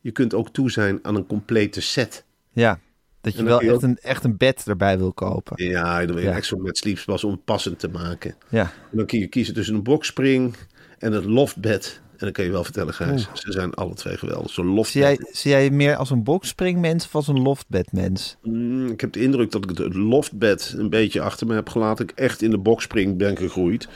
Je 0.00 0.10
kunt 0.10 0.34
ook 0.34 0.48
toe 0.52 0.70
zijn 0.70 0.98
aan 1.02 1.14
een 1.14 1.26
complete 1.26 1.80
set. 1.80 2.24
ja. 2.52 2.80
Dat 3.20 3.36
je 3.36 3.42
wel 3.44 3.62
je 3.62 3.70
echt 3.72 3.82
een, 3.82 3.98
echt 4.02 4.24
een 4.24 4.36
bed 4.36 4.62
erbij 4.66 4.98
wil 4.98 5.12
kopen. 5.12 5.64
Ja, 5.68 5.98
dan 5.98 6.06
wil 6.14 6.18
je 6.24 6.28
Ja. 6.30 6.36
echt 6.36 6.46
zo 6.46 6.56
met 6.56 6.76
Sleeps 6.78 7.04
was 7.04 7.24
om 7.24 7.42
passend 7.44 7.78
te 7.78 7.88
maken. 7.88 8.34
Ja, 8.48 8.62
En 8.90 8.96
dan 8.96 9.06
kun 9.06 9.18
je 9.18 9.26
kiezen 9.26 9.54
tussen 9.54 9.74
een 9.74 9.82
boxspring 9.82 10.54
en 10.98 11.12
het 11.12 11.24
loftbed. 11.24 12.00
En 12.24 12.30
dan 12.32 12.42
kan 12.42 12.44
je 12.44 12.50
wel 12.56 12.64
vertellen, 12.64 12.94
Gijs, 12.94 13.28
ze 13.32 13.52
zijn 13.52 13.74
alle 13.74 13.94
twee 13.94 14.16
geweldig. 14.16 14.50
Zo'n 14.50 14.66
loftbed. 14.66 14.86
zie 14.92 15.00
jij, 15.00 15.18
zie 15.32 15.50
jij 15.50 15.70
meer 15.70 15.96
als 15.96 16.10
een 16.10 16.22
boxspringmens 16.22 17.04
of 17.06 17.14
als 17.14 17.28
een 17.28 17.42
loftbedmens? 17.42 18.36
Mm, 18.42 18.86
ik 18.86 19.00
heb 19.00 19.12
de 19.12 19.20
indruk 19.20 19.50
dat 19.50 19.70
ik 19.70 19.78
het 19.78 19.94
loftbed 19.94 20.74
een 20.78 20.90
beetje 20.90 21.20
achter 21.20 21.46
me 21.46 21.54
heb 21.54 21.68
gelaten. 21.68 22.04
Ik 22.04 22.12
echt 22.14 22.42
in 22.42 22.50
de 22.50 22.58
boxspring 22.58 23.16
ben 23.16 23.36
gegroeid. 23.36 23.88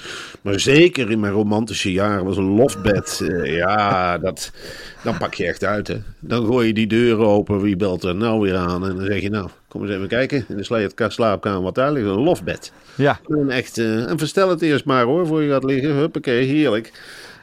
Maar 0.43 0.61
zeker 0.61 1.11
in 1.11 1.21
mijn 1.21 1.33
romantische 1.33 1.93
jaren 1.93 2.25
was 2.25 2.37
een 2.37 2.55
loftbed. 2.57 3.21
eh, 3.29 3.57
ja, 3.57 4.19
dat, 4.19 4.53
dan 5.05 5.19
pak 5.19 5.35
je 5.35 5.47
echt 5.47 5.65
uit. 5.65 5.89
Hè. 5.89 5.97
Dan 6.21 6.47
gooi 6.47 6.67
je 6.67 6.75
die 6.75 6.87
deuren 6.87 7.27
open. 7.27 7.61
Wie 7.61 7.77
belt 7.77 8.05
er 8.05 8.15
nou 8.15 8.41
weer 8.41 8.57
aan? 8.57 8.87
En 8.89 8.97
dan 8.97 9.05
zeg 9.07 9.21
je, 9.23 9.31
nou, 9.31 9.49
kom 9.69 9.83
eens 9.83 9.91
even 9.95 10.09
kijken. 10.09 10.45
In 10.49 10.57
de 10.57 10.65
sla- 10.65 11.09
slaapkamer 11.09 11.63
wat 11.63 11.75
daar 11.75 11.93
ligt. 11.93 12.07
Een 12.07 12.13
loftbed. 12.23 12.73
Ja, 12.95 13.21
En, 13.29 13.51
echt, 13.51 13.79
eh, 13.79 14.11
en 14.11 14.19
verstel 14.19 14.49
het 14.51 14.63
eerst 14.63 14.85
maar 14.85 15.05
hoor, 15.05 15.27
voor 15.27 15.43
je 15.43 15.51
gaat 15.51 15.65
liggen. 15.65 15.95
Huppakee, 15.95 16.45
heerlijk. 16.47 16.93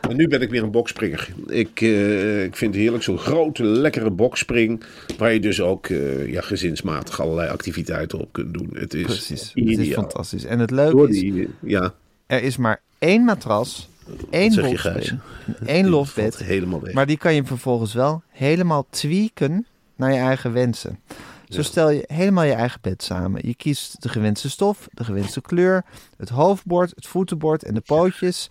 En 0.09 0.15
nu 0.15 0.27
ben 0.27 0.41
ik 0.41 0.49
weer 0.49 0.63
een 0.63 0.71
bokspringer. 0.71 1.29
Ik, 1.47 1.81
eh, 1.81 2.43
ik 2.43 2.55
vind 2.55 2.73
het 2.73 2.81
heerlijk, 2.81 3.03
zo'n 3.03 3.17
grote, 3.17 3.63
lekkere 3.63 4.11
bokspring. 4.11 4.83
Waar 5.17 5.33
je 5.33 5.39
dus 5.39 5.61
ook 5.61 5.87
eh, 5.87 6.31
ja, 6.31 6.41
gezinsmatig 6.41 7.21
allerlei 7.21 7.49
activiteiten 7.49 8.19
op 8.19 8.31
kunt 8.31 8.53
doen. 8.53 8.69
Het 8.73 8.93
is 8.93 9.03
precies. 9.03 9.51
Het 9.53 9.77
is 9.77 9.93
fantastisch. 9.93 10.45
En 10.45 10.59
het 10.59 10.71
leuke 10.71 11.09
is, 11.09 11.47
ja, 11.61 11.93
er 12.25 12.43
is 12.43 12.57
maar 12.57 12.81
één 12.99 13.23
matras, 13.23 13.89
één 14.29 14.55
boxspring, 14.61 15.19
één 15.65 16.05
valt 16.05 16.37
helemaal 16.37 16.81
weg. 16.81 16.93
Maar 16.93 17.05
die 17.05 17.17
kan 17.17 17.35
je 17.35 17.43
vervolgens 17.43 17.93
wel 17.93 18.23
helemaal 18.29 18.87
tweaken 18.89 19.65
naar 19.95 20.11
je 20.11 20.19
eigen 20.19 20.53
wensen. 20.53 20.99
Zo 21.49 21.61
stel 21.61 21.89
je 21.89 22.03
helemaal 22.07 22.43
je 22.43 22.53
eigen 22.53 22.79
bed 22.81 23.03
samen. 23.03 23.47
Je 23.47 23.55
kiest 23.55 24.01
de 24.01 24.09
gewenste 24.09 24.49
stof, 24.49 24.87
de 24.91 25.03
gewenste 25.03 25.41
kleur, 25.41 25.85
het 26.17 26.29
hoofdbord, 26.29 26.91
het 26.95 27.07
voetenbord 27.07 27.63
en 27.63 27.73
de 27.73 27.81
pootjes. 27.81 28.49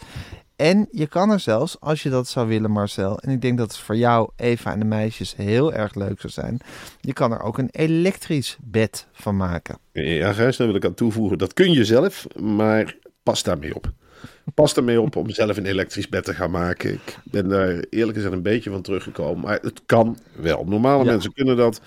En 0.57 0.89
je 0.91 1.07
kan 1.07 1.31
er 1.31 1.41
zelfs, 1.41 1.81
als 1.81 2.03
je 2.03 2.11
dat 2.11 2.29
zou 2.29 2.49
willen 2.49 2.71
Marcel, 2.71 3.19
en 3.19 3.31
ik 3.31 3.41
denk 3.41 3.59
dat 3.59 3.73
het 3.73 3.81
voor 3.81 3.97
jou, 3.97 4.31
Eva 4.37 4.73
en 4.73 4.79
de 4.79 4.85
meisjes 4.85 5.37
heel 5.37 5.73
erg 5.73 5.95
leuk 5.95 6.21
zou 6.21 6.33
zijn, 6.33 6.59
je 7.01 7.13
kan 7.13 7.33
er 7.33 7.41
ook 7.41 7.59
een 7.59 7.69
elektrisch 7.71 8.57
bed 8.61 9.07
van 9.13 9.37
maken. 9.37 9.79
Ja, 9.93 10.33
Gijs, 10.33 10.57
daar 10.57 10.67
wil 10.67 10.77
ik 10.77 10.85
aan 10.85 10.95
toevoegen. 10.95 11.39
Dat 11.39 11.53
kun 11.53 11.73
je 11.73 11.85
zelf, 11.85 12.27
maar 12.41 12.97
pas 13.23 13.43
daarmee 13.43 13.75
op. 13.75 13.93
Pas 14.55 14.75
daarmee 14.75 15.01
op 15.01 15.17
om 15.17 15.31
zelf 15.31 15.57
een 15.57 15.67
elektrisch 15.67 16.09
bed 16.09 16.25
te 16.25 16.35
gaan 16.35 16.51
maken. 16.51 16.93
Ik 16.93 17.17
ben 17.25 17.49
daar 17.49 17.85
eerlijk 17.91 18.17
gezegd 18.17 18.33
een 18.35 18.43
beetje 18.43 18.71
van 18.71 18.83
teruggekomen. 18.83 19.45
Maar 19.45 19.59
het 19.63 19.81
kan 19.87 20.19
wel. 20.37 20.65
Normale 20.65 21.05
Ja. 21.05 21.11
mensen 21.11 21.33
kunnen 21.33 21.57
dat. 21.57 21.81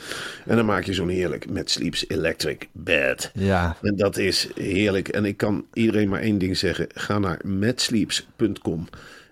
En 0.45 0.55
dan 0.55 0.65
maak 0.65 0.83
je 0.83 0.93
zo'n 0.93 1.09
heerlijk 1.09 1.49
met 1.49 1.71
Sleeps 1.71 2.05
Electric 2.09 2.67
Bed. 2.71 3.31
Ja, 3.33 3.77
En 3.81 3.95
dat 3.95 4.17
is 4.17 4.47
heerlijk. 4.55 5.07
En 5.07 5.25
ik 5.25 5.37
kan 5.37 5.65
iedereen 5.73 6.09
maar 6.09 6.21
één 6.21 6.37
ding 6.37 6.57
zeggen. 6.57 6.87
Ga 6.93 7.19
naar 7.19 7.39
metsleeps.com 7.43 8.87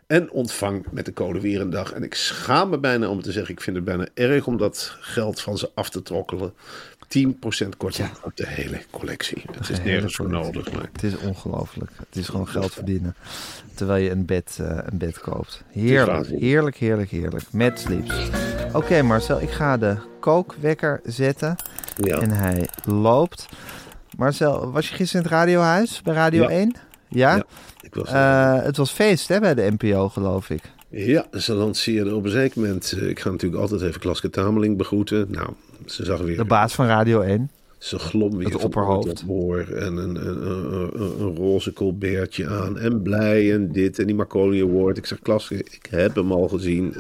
en 0.08 0.32
ontvang 0.32 0.86
met 0.92 1.06
de 1.06 1.14
code 1.14 1.40
weer 1.40 1.62
een 1.62 1.70
dag. 1.70 1.92
En 1.92 2.04
ik 2.04 2.14
schaam 2.16 2.70
me 2.70 2.78
bijna 2.80 3.10
om 3.10 3.22
te 3.22 3.32
zeggen, 3.32 3.54
ik 3.54 3.62
vind 3.62 3.76
het 3.76 3.86
bijna 3.86 4.08
erg 4.14 4.48
om 4.48 4.58
dat 4.58 4.98
geld 5.00 5.42
van 5.42 5.58
ze 5.58 5.70
af 5.74 5.90
te 5.90 6.02
trokkelen. 6.02 6.54
10% 7.20 7.70
korting 7.78 8.10
op 8.24 8.32
de 8.36 8.48
hele 8.48 8.80
collectie. 8.92 9.44
Het 9.52 9.70
is 9.70 9.82
nergens 9.84 10.16
voor 10.16 10.30
nodig. 10.30 10.72
Maar 10.72 10.90
het 10.92 11.04
is 11.04 11.18
ongelooflijk. 11.18 11.92
Het 11.98 12.16
is 12.16 12.28
gewoon 12.28 12.48
geld 12.48 12.74
verdienen 12.74 13.16
terwijl 13.74 14.04
je 14.04 14.12
een 14.12 14.26
bed, 14.26 14.58
eh, 14.62 14.78
een 14.86 14.98
bed 14.98 15.20
koopt. 15.20 15.64
Heerlijk, 15.72 16.28
heerlijk, 16.28 16.76
heerlijk, 16.78 17.10
heerlijk. 17.10 17.44
Met 17.52 17.80
sleeps. 17.80 18.30
Oké 18.74 19.02
Marcel, 19.02 19.42
ik 19.42 19.50
ga 19.52 19.78
de 19.78 19.96
kookwekker 20.20 21.00
zetten 21.04 21.56
ja, 21.98 22.18
en 22.20 22.30
hij 22.32 22.68
loopt. 22.86 23.46
Marcel, 24.18 24.72
was 24.72 24.90
je 24.90 24.96
gisteren 24.96 25.26
in 25.26 25.30
het 25.32 25.40
radiohuis 25.40 26.02
bij 26.02 26.14
Radio 26.14 26.42
Ja. 26.42 26.50
1? 26.50 26.76
Ja? 27.10 27.36
Ja, 27.36 27.44
ik 27.82 27.96
was 27.96 28.10
Eh, 28.10 28.62
het 28.64 28.78
was 28.78 28.92
feest 28.92 29.28
hè, 29.28 29.40
bij 29.40 29.54
de 29.56 29.76
NPO, 29.78 30.10
geloof 30.10 30.50
ik. 30.50 30.62
Ja, 30.90 31.26
ze 31.32 31.54
lanceerden 31.54 32.16
op 32.16 32.24
een 32.24 32.30
zeker 32.32 32.62
moment. 32.62 32.92
eh, 32.92 33.10
Ik 33.10 33.20
ga 33.20 33.30
natuurlijk 33.30 33.62
altijd 33.62 33.82
even 33.82 34.00
Klaske 34.00 34.30
Tameling 34.30 34.78
begroeten. 34.78 35.26
Nou, 35.32 35.50
ze 35.86 36.06
zag 36.06 36.22
weer. 36.22 36.38
De 36.38 36.46
baas 36.46 36.74
van 36.74 36.86
Radio 36.86 37.22
1. 37.22 37.50
Ze 37.78 38.00
glom 38.00 38.38
weer 38.38 38.48
Het 38.48 38.64
opperhoofd. 38.64 39.24
oor 39.28 39.60
en 39.60 39.98
een, 39.98 40.28
een, 40.28 40.48
een, 40.48 41.02
een, 41.22 41.36
roze 41.36 41.74
colbertje 41.74 42.48
aan 42.48 42.78
en 42.80 43.02
blij 43.02 43.54
en 43.54 43.72
dit 43.72 44.00
en 44.00 44.06
die 44.06 44.16
Macaulay 44.16 44.62
Award. 44.62 44.98
Ik 44.98 45.06
zeg, 45.06 45.20
Klas, 45.20 45.52
ik 45.52 45.88
heb 45.90 46.16
hem 46.16 46.32
al 46.32 46.48
gezien. 46.48 46.96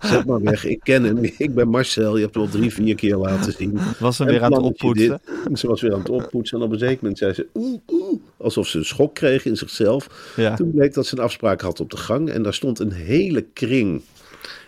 Zet 0.00 0.24
maar 0.24 0.42
weg, 0.42 0.64
ik 0.64 0.80
ken 0.82 1.02
hem. 1.04 1.18
Ik 1.38 1.54
ben 1.54 1.68
Marcel, 1.68 2.16
je 2.16 2.22
hebt 2.22 2.34
hem 2.34 2.44
al 2.44 2.50
drie, 2.50 2.72
vier 2.72 2.94
keer 2.94 3.16
laten 3.16 3.52
zien. 3.52 3.78
Was 3.98 4.20
En 4.20 4.26
weer 4.26 4.42
aan 4.42 4.52
het 4.52 4.62
oppoetsen. 4.62 5.20
dit. 5.48 5.58
Ze 5.58 5.66
was 5.66 5.80
weer 5.80 5.92
aan 5.92 5.98
het 5.98 6.10
oppoetsen 6.10 6.58
en 6.58 6.64
op 6.64 6.72
een 6.72 6.78
zeker 6.78 6.98
moment 7.00 7.18
zei 7.18 7.32
ze 7.32 7.46
oeh, 7.54 7.78
oeh, 7.88 8.20
alsof 8.36 8.66
ze 8.66 8.78
een 8.78 8.84
schok 8.84 9.14
kreeg 9.14 9.44
in 9.44 9.56
zichzelf. 9.56 10.32
Ja. 10.36 10.54
Toen 10.54 10.70
bleek 10.70 10.94
dat 10.94 11.06
ze 11.06 11.16
een 11.16 11.22
afspraak 11.24 11.60
had 11.60 11.80
op 11.80 11.90
de 11.90 11.96
gang 11.96 12.30
en 12.30 12.42
daar 12.42 12.54
stond 12.54 12.78
een 12.78 12.92
hele 12.92 13.44
kring 13.52 14.02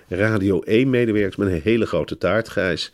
Radio 0.08 0.60
1 0.60 0.90
medewerkers 0.90 1.36
met 1.36 1.48
een 1.48 1.60
hele 1.62 1.86
grote 1.86 2.18
taart, 2.18 2.48
Gijs. 2.48 2.92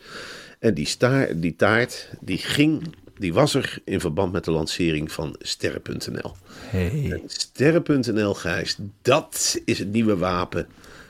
En 0.63 0.73
die, 0.73 0.85
staar, 0.87 1.39
die 1.39 1.55
taart, 1.55 2.09
die 2.21 2.37
ging, 2.37 2.95
die 3.17 3.33
was 3.33 3.53
er 3.53 3.79
in 3.85 3.99
verband 3.99 4.31
met 4.31 4.45
de 4.45 4.51
lancering 4.51 5.11
van 5.11 5.35
Sterren.nl. 5.39 6.31
Hey. 6.49 7.11
En 7.11 7.21
Sterren.nl, 7.25 8.33
Gijs, 8.33 8.77
dat 9.01 9.61
is 9.65 9.79
het 9.79 9.91
nieuwe 9.91 10.17
wapen 10.17 10.67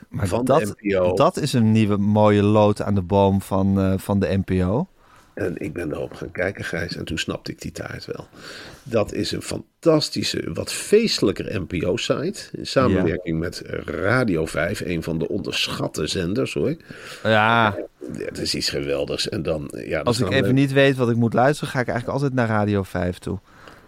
Maar 0.08 0.28
van 0.28 0.44
dat, 0.44 0.60
de 0.60 0.74
NPO. 0.80 1.14
dat 1.14 1.36
is 1.36 1.52
een 1.52 1.72
nieuwe 1.72 1.96
mooie 1.96 2.42
lood 2.42 2.82
aan 2.82 2.94
de 2.94 3.02
boom 3.02 3.42
van, 3.42 3.80
eh, 3.80 3.98
van 3.98 4.18
de 4.18 4.42
NPO. 4.44 4.88
En 5.34 5.54
ik 5.58 5.72
ben 5.72 5.92
erop 5.92 6.14
gaan 6.14 6.30
kijken, 6.30 6.64
Gijs, 6.64 6.96
en 6.96 7.04
toen 7.04 7.18
snapte 7.18 7.50
ik 7.50 7.60
die 7.60 7.72
taart 7.72 8.06
wel. 8.06 8.28
Dat 8.82 9.12
is 9.12 9.32
een 9.32 9.42
fantastische, 9.42 10.50
wat 10.52 10.72
feestelijker 10.72 11.60
NPO-site. 11.60 12.42
In 12.52 12.66
samenwerking 12.66 13.38
met 13.38 13.62
Radio 13.84 14.46
5, 14.46 14.80
een 14.80 15.02
van 15.02 15.18
de 15.18 15.28
onderschatte 15.28 16.06
zenders 16.06 16.54
hoor. 16.54 16.76
Ja, 17.22 17.30
Ja, 17.32 17.76
Het 18.24 18.38
is 18.38 18.54
iets 18.54 18.68
geweldigs. 18.68 19.28
En 19.28 19.42
dan, 19.42 19.70
ja, 19.86 20.00
als 20.00 20.20
ik 20.20 20.30
even 20.30 20.54
niet 20.54 20.72
weet 20.72 20.96
wat 20.96 21.10
ik 21.10 21.16
moet 21.16 21.34
luisteren, 21.34 21.72
ga 21.72 21.80
ik 21.80 21.88
eigenlijk 21.88 22.18
altijd 22.18 22.38
naar 22.38 22.48
Radio 22.48 22.82
5 22.82 23.18
toe. 23.18 23.38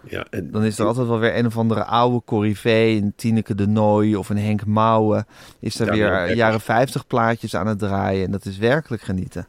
Ja, 0.09 0.25
en 0.29 0.51
Dan 0.51 0.63
is 0.63 0.79
er 0.79 0.85
altijd 0.85 1.07
wel 1.07 1.19
weer 1.19 1.37
een 1.37 1.45
of 1.45 1.57
andere 1.57 1.83
oude 1.83 2.21
corrivee, 2.25 3.01
een 3.01 3.13
Tineke 3.15 3.55
de 3.55 3.67
Nooi 3.67 4.15
of 4.15 4.29
een 4.29 4.37
Henk 4.37 4.65
Mouwen. 4.65 5.27
Is 5.59 5.79
er 5.79 5.85
Ja, 5.85 6.25
weer 6.25 6.35
jaren 6.35 6.61
50 6.61 7.07
plaatjes 7.07 7.55
aan 7.55 7.67
het 7.67 7.79
draaien 7.79 8.25
en 8.25 8.31
dat 8.31 8.45
is 8.45 8.57
werkelijk 8.57 9.01
genieten. 9.01 9.47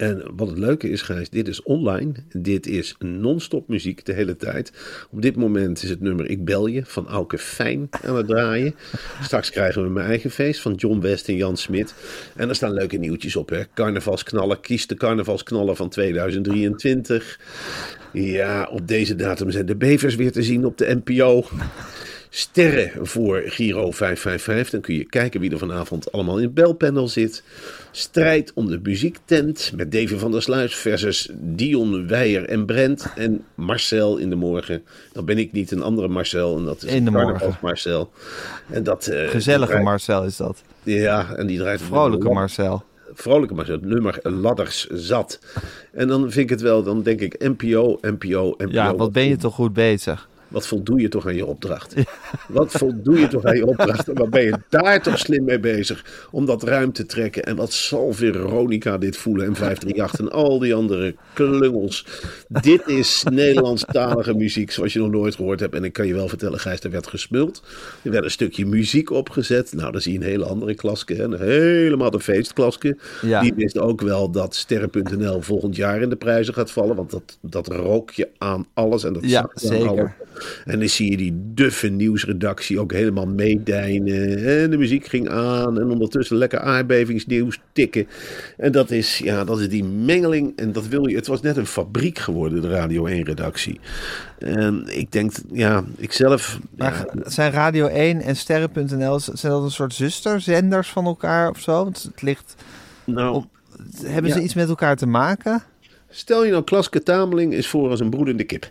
En 0.00 0.22
wat 0.36 0.48
het 0.48 0.58
leuke 0.58 0.90
is, 0.90 1.02
Gijs, 1.02 1.30
dit 1.30 1.48
is 1.48 1.62
online. 1.62 2.12
Dit 2.32 2.66
is 2.66 2.94
non-stop 2.98 3.68
muziek 3.68 4.04
de 4.04 4.12
hele 4.12 4.36
tijd. 4.36 4.72
Op 5.10 5.22
dit 5.22 5.36
moment 5.36 5.82
is 5.82 5.90
het 5.90 6.00
nummer 6.00 6.30
Ik 6.30 6.44
Bel 6.44 6.66
Je 6.66 6.84
van 6.84 7.08
Auke 7.08 7.38
Fijn 7.38 7.88
aan 8.04 8.16
het 8.16 8.26
draaien. 8.26 8.74
Straks 9.22 9.50
krijgen 9.50 9.82
we 9.82 9.88
mijn 9.88 10.06
eigen 10.06 10.30
feest 10.30 10.60
van 10.60 10.74
John 10.74 11.00
West 11.00 11.28
en 11.28 11.36
Jan 11.36 11.56
Smit. 11.56 11.94
En 12.36 12.48
er 12.48 12.54
staan 12.54 12.72
leuke 12.72 12.96
nieuwtjes 12.96 13.36
op. 13.36 13.48
Hè? 13.48 13.62
Carnavalsknallen, 13.74 14.60
kies 14.60 14.86
de 14.86 14.94
carnavalsknallen 14.94 15.76
van 15.76 15.88
2023. 15.88 17.40
Ja, 18.12 18.68
op 18.70 18.88
deze 18.88 19.14
datum 19.14 19.50
zijn 19.50 19.66
de 19.66 19.76
bevers 19.76 20.14
weer 20.14 20.32
te 20.32 20.42
zien 20.42 20.64
op 20.64 20.78
de 20.78 21.00
NPO. 21.04 21.44
Sterren 22.32 23.06
voor 23.06 23.42
Giro 23.44 23.90
555. 23.90 24.70
Dan 24.70 24.80
kun 24.80 24.94
je 24.94 25.04
kijken 25.04 25.40
wie 25.40 25.50
er 25.50 25.58
vanavond 25.58 26.12
allemaal 26.12 26.36
in 26.36 26.42
het 26.44 26.54
belpanel 26.54 27.08
zit. 27.08 27.42
Strijd 27.90 28.52
om 28.54 28.66
de 28.66 28.80
muziektent 28.82 29.72
met 29.76 29.92
David 29.92 30.18
van 30.18 30.30
der 30.30 30.42
Sluis 30.42 30.74
versus 30.74 31.28
Dion 31.32 32.08
Weijer 32.08 32.44
en 32.48 32.66
Brent. 32.66 33.06
En 33.16 33.44
Marcel 33.54 34.16
in 34.16 34.30
de 34.30 34.36
morgen. 34.36 34.82
Dan 35.12 35.24
ben 35.24 35.38
ik 35.38 35.52
niet 35.52 35.70
een 35.70 35.82
andere 35.82 36.08
Marcel. 36.08 36.56
En 36.56 36.64
dat 36.64 36.82
is 36.82 36.92
In 36.92 37.04
de 37.04 37.10
morgen. 37.10 37.56
Marcel. 37.62 38.10
En 38.70 38.82
dat, 38.82 39.06
eh, 39.06 39.28
Gezellige 39.28 39.66
draait- 39.70 39.84
Marcel 39.84 40.24
is 40.24 40.36
dat. 40.36 40.62
Ja, 40.82 41.34
en 41.36 41.46
die 41.46 41.58
draait 41.58 41.82
Vrolijke 41.82 42.28
Marcel. 42.32 42.82
Vrolijke 43.14 43.54
Marcel. 43.54 43.74
Het 43.74 43.84
nummer 43.84 44.18
Ladders 44.22 44.86
zat. 44.86 45.38
En 45.92 46.08
dan 46.08 46.20
vind 46.20 46.36
ik 46.36 46.50
het 46.50 46.60
wel, 46.60 46.82
dan 46.82 47.02
denk 47.02 47.20
ik 47.20 47.38
NPO, 47.38 47.98
NPO, 48.00 48.54
NPO. 48.58 48.68
Ja, 48.70 48.94
wat 48.96 49.12
ben 49.12 49.28
je 49.28 49.36
toch 49.36 49.54
goed 49.54 49.72
bezig? 49.72 50.28
Wat 50.50 50.66
voldoe 50.66 51.00
je 51.00 51.08
toch 51.08 51.26
aan 51.26 51.34
je 51.34 51.46
opdracht? 51.46 51.94
Wat 52.48 52.72
voldoe 52.72 53.18
je 53.18 53.28
toch 53.28 53.44
aan 53.44 53.56
je 53.56 53.66
opdracht? 53.66 54.08
En 54.08 54.14
wat 54.14 54.30
ben 54.30 54.42
je 54.42 54.54
daar 54.68 55.02
toch 55.02 55.18
slim 55.18 55.44
mee 55.44 55.58
bezig? 55.60 56.04
Om 56.30 56.46
dat 56.46 56.62
ruim 56.62 56.92
te 56.92 57.06
trekken. 57.06 57.44
En 57.44 57.56
wat 57.56 57.72
zal 57.72 58.12
Veronica 58.12 58.98
dit 58.98 59.16
voelen? 59.16 59.46
En 59.46 59.54
538 59.54 60.20
en 60.20 60.30
al 60.32 60.58
die 60.58 60.74
andere 60.74 61.14
klungels. 61.32 62.06
Dit 62.48 62.86
is 62.86 63.24
Nederlandstalige 63.30 64.34
muziek 64.34 64.70
zoals 64.70 64.92
je 64.92 64.98
nog 64.98 65.10
nooit 65.10 65.34
gehoord 65.34 65.60
hebt. 65.60 65.74
En 65.74 65.84
ik 65.84 65.92
kan 65.92 66.06
je 66.06 66.14
wel 66.14 66.28
vertellen, 66.28 66.58
Gijs, 66.60 66.80
er 66.80 66.90
werd 66.90 67.06
gesmuld. 67.06 67.62
Er 68.02 68.10
werd 68.10 68.24
een 68.24 68.30
stukje 68.30 68.66
muziek 68.66 69.10
opgezet. 69.10 69.72
Nou, 69.72 69.92
dan 69.92 70.00
zie 70.00 70.12
je 70.12 70.18
een 70.18 70.24
hele 70.24 70.44
andere 70.44 70.74
klaske. 70.74 71.14
hè. 71.14 71.22
Een 71.24 71.38
helemaal 71.40 72.10
de 72.10 72.20
feestklaske. 72.20 72.96
Ja. 73.22 73.40
Die 73.40 73.54
wist 73.54 73.78
ook 73.78 74.00
wel 74.00 74.30
dat 74.30 74.54
Sterren.nl 74.54 75.40
volgend 75.40 75.76
jaar 75.76 76.02
in 76.02 76.08
de 76.08 76.16
prijzen 76.16 76.54
gaat 76.54 76.70
vallen. 76.70 76.96
Want 76.96 77.10
dat, 77.10 77.38
dat 77.40 77.66
rook 77.68 78.10
je 78.10 78.28
aan 78.38 78.66
alles. 78.74 79.04
En 79.04 79.12
dat 79.12 79.28
Ja, 79.28 79.40
aan 79.40 79.48
zeker. 79.54 79.88
alles. 79.88 80.10
En 80.64 80.78
dan 80.78 80.88
zie 80.88 81.10
je 81.10 81.16
die 81.16 81.32
duffe 81.54 81.88
nieuwsredactie 81.88 82.80
ook 82.80 82.92
helemaal 82.92 83.26
meedijnen. 83.26 84.46
En 84.62 84.70
de 84.70 84.78
muziek 84.78 85.06
ging 85.06 85.28
aan. 85.28 85.80
En 85.80 85.90
ondertussen 85.90 86.36
lekker 86.36 86.58
aardbevingsnieuws 86.60 87.58
tikken. 87.72 88.06
En 88.56 88.72
dat 88.72 88.90
is, 88.90 89.18
ja, 89.18 89.44
dat 89.44 89.60
is 89.60 89.68
die 89.68 89.84
mengeling. 89.84 90.52
En 90.56 90.72
dat 90.72 90.86
wil 90.88 91.08
je. 91.08 91.16
Het 91.16 91.26
was 91.26 91.40
net 91.40 91.56
een 91.56 91.66
fabriek 91.66 92.18
geworden, 92.18 92.62
de 92.62 92.68
Radio 92.68 93.06
1-redactie. 93.08 93.80
En 94.38 94.84
ik 94.98 95.12
denk, 95.12 95.32
ja, 95.52 95.84
ik 95.96 96.12
zelf. 96.12 96.58
Maar 96.76 97.04
ja, 97.14 97.30
zijn 97.30 97.52
Radio 97.52 97.86
1 97.86 98.20
en 98.20 98.36
Sterren.nl, 98.36 99.18
zijn 99.20 99.52
dat 99.52 99.62
een 99.62 99.70
soort 99.70 99.94
zusterzenders 99.94 100.88
van 100.88 101.04
elkaar 101.04 101.50
of 101.50 101.60
zo? 101.60 101.72
Want 101.84 102.02
het 102.02 102.22
ligt, 102.22 102.54
nou, 103.04 103.34
op- 103.34 103.46
hebben 104.04 104.30
ze 104.30 104.38
Ja. 104.38 104.44
iets 104.44 104.54
met 104.54 104.68
elkaar 104.68 104.96
te 104.96 105.06
maken? 105.06 105.62
stel 106.12 106.44
je 106.44 106.50
nou, 106.50 106.64
Klaske 106.64 107.02
Tameling 107.02 107.52
is 107.54 107.68
voor 107.68 107.90
als 107.90 108.00
een 108.00 108.10
broedende 108.10 108.44
kip. 108.44 108.70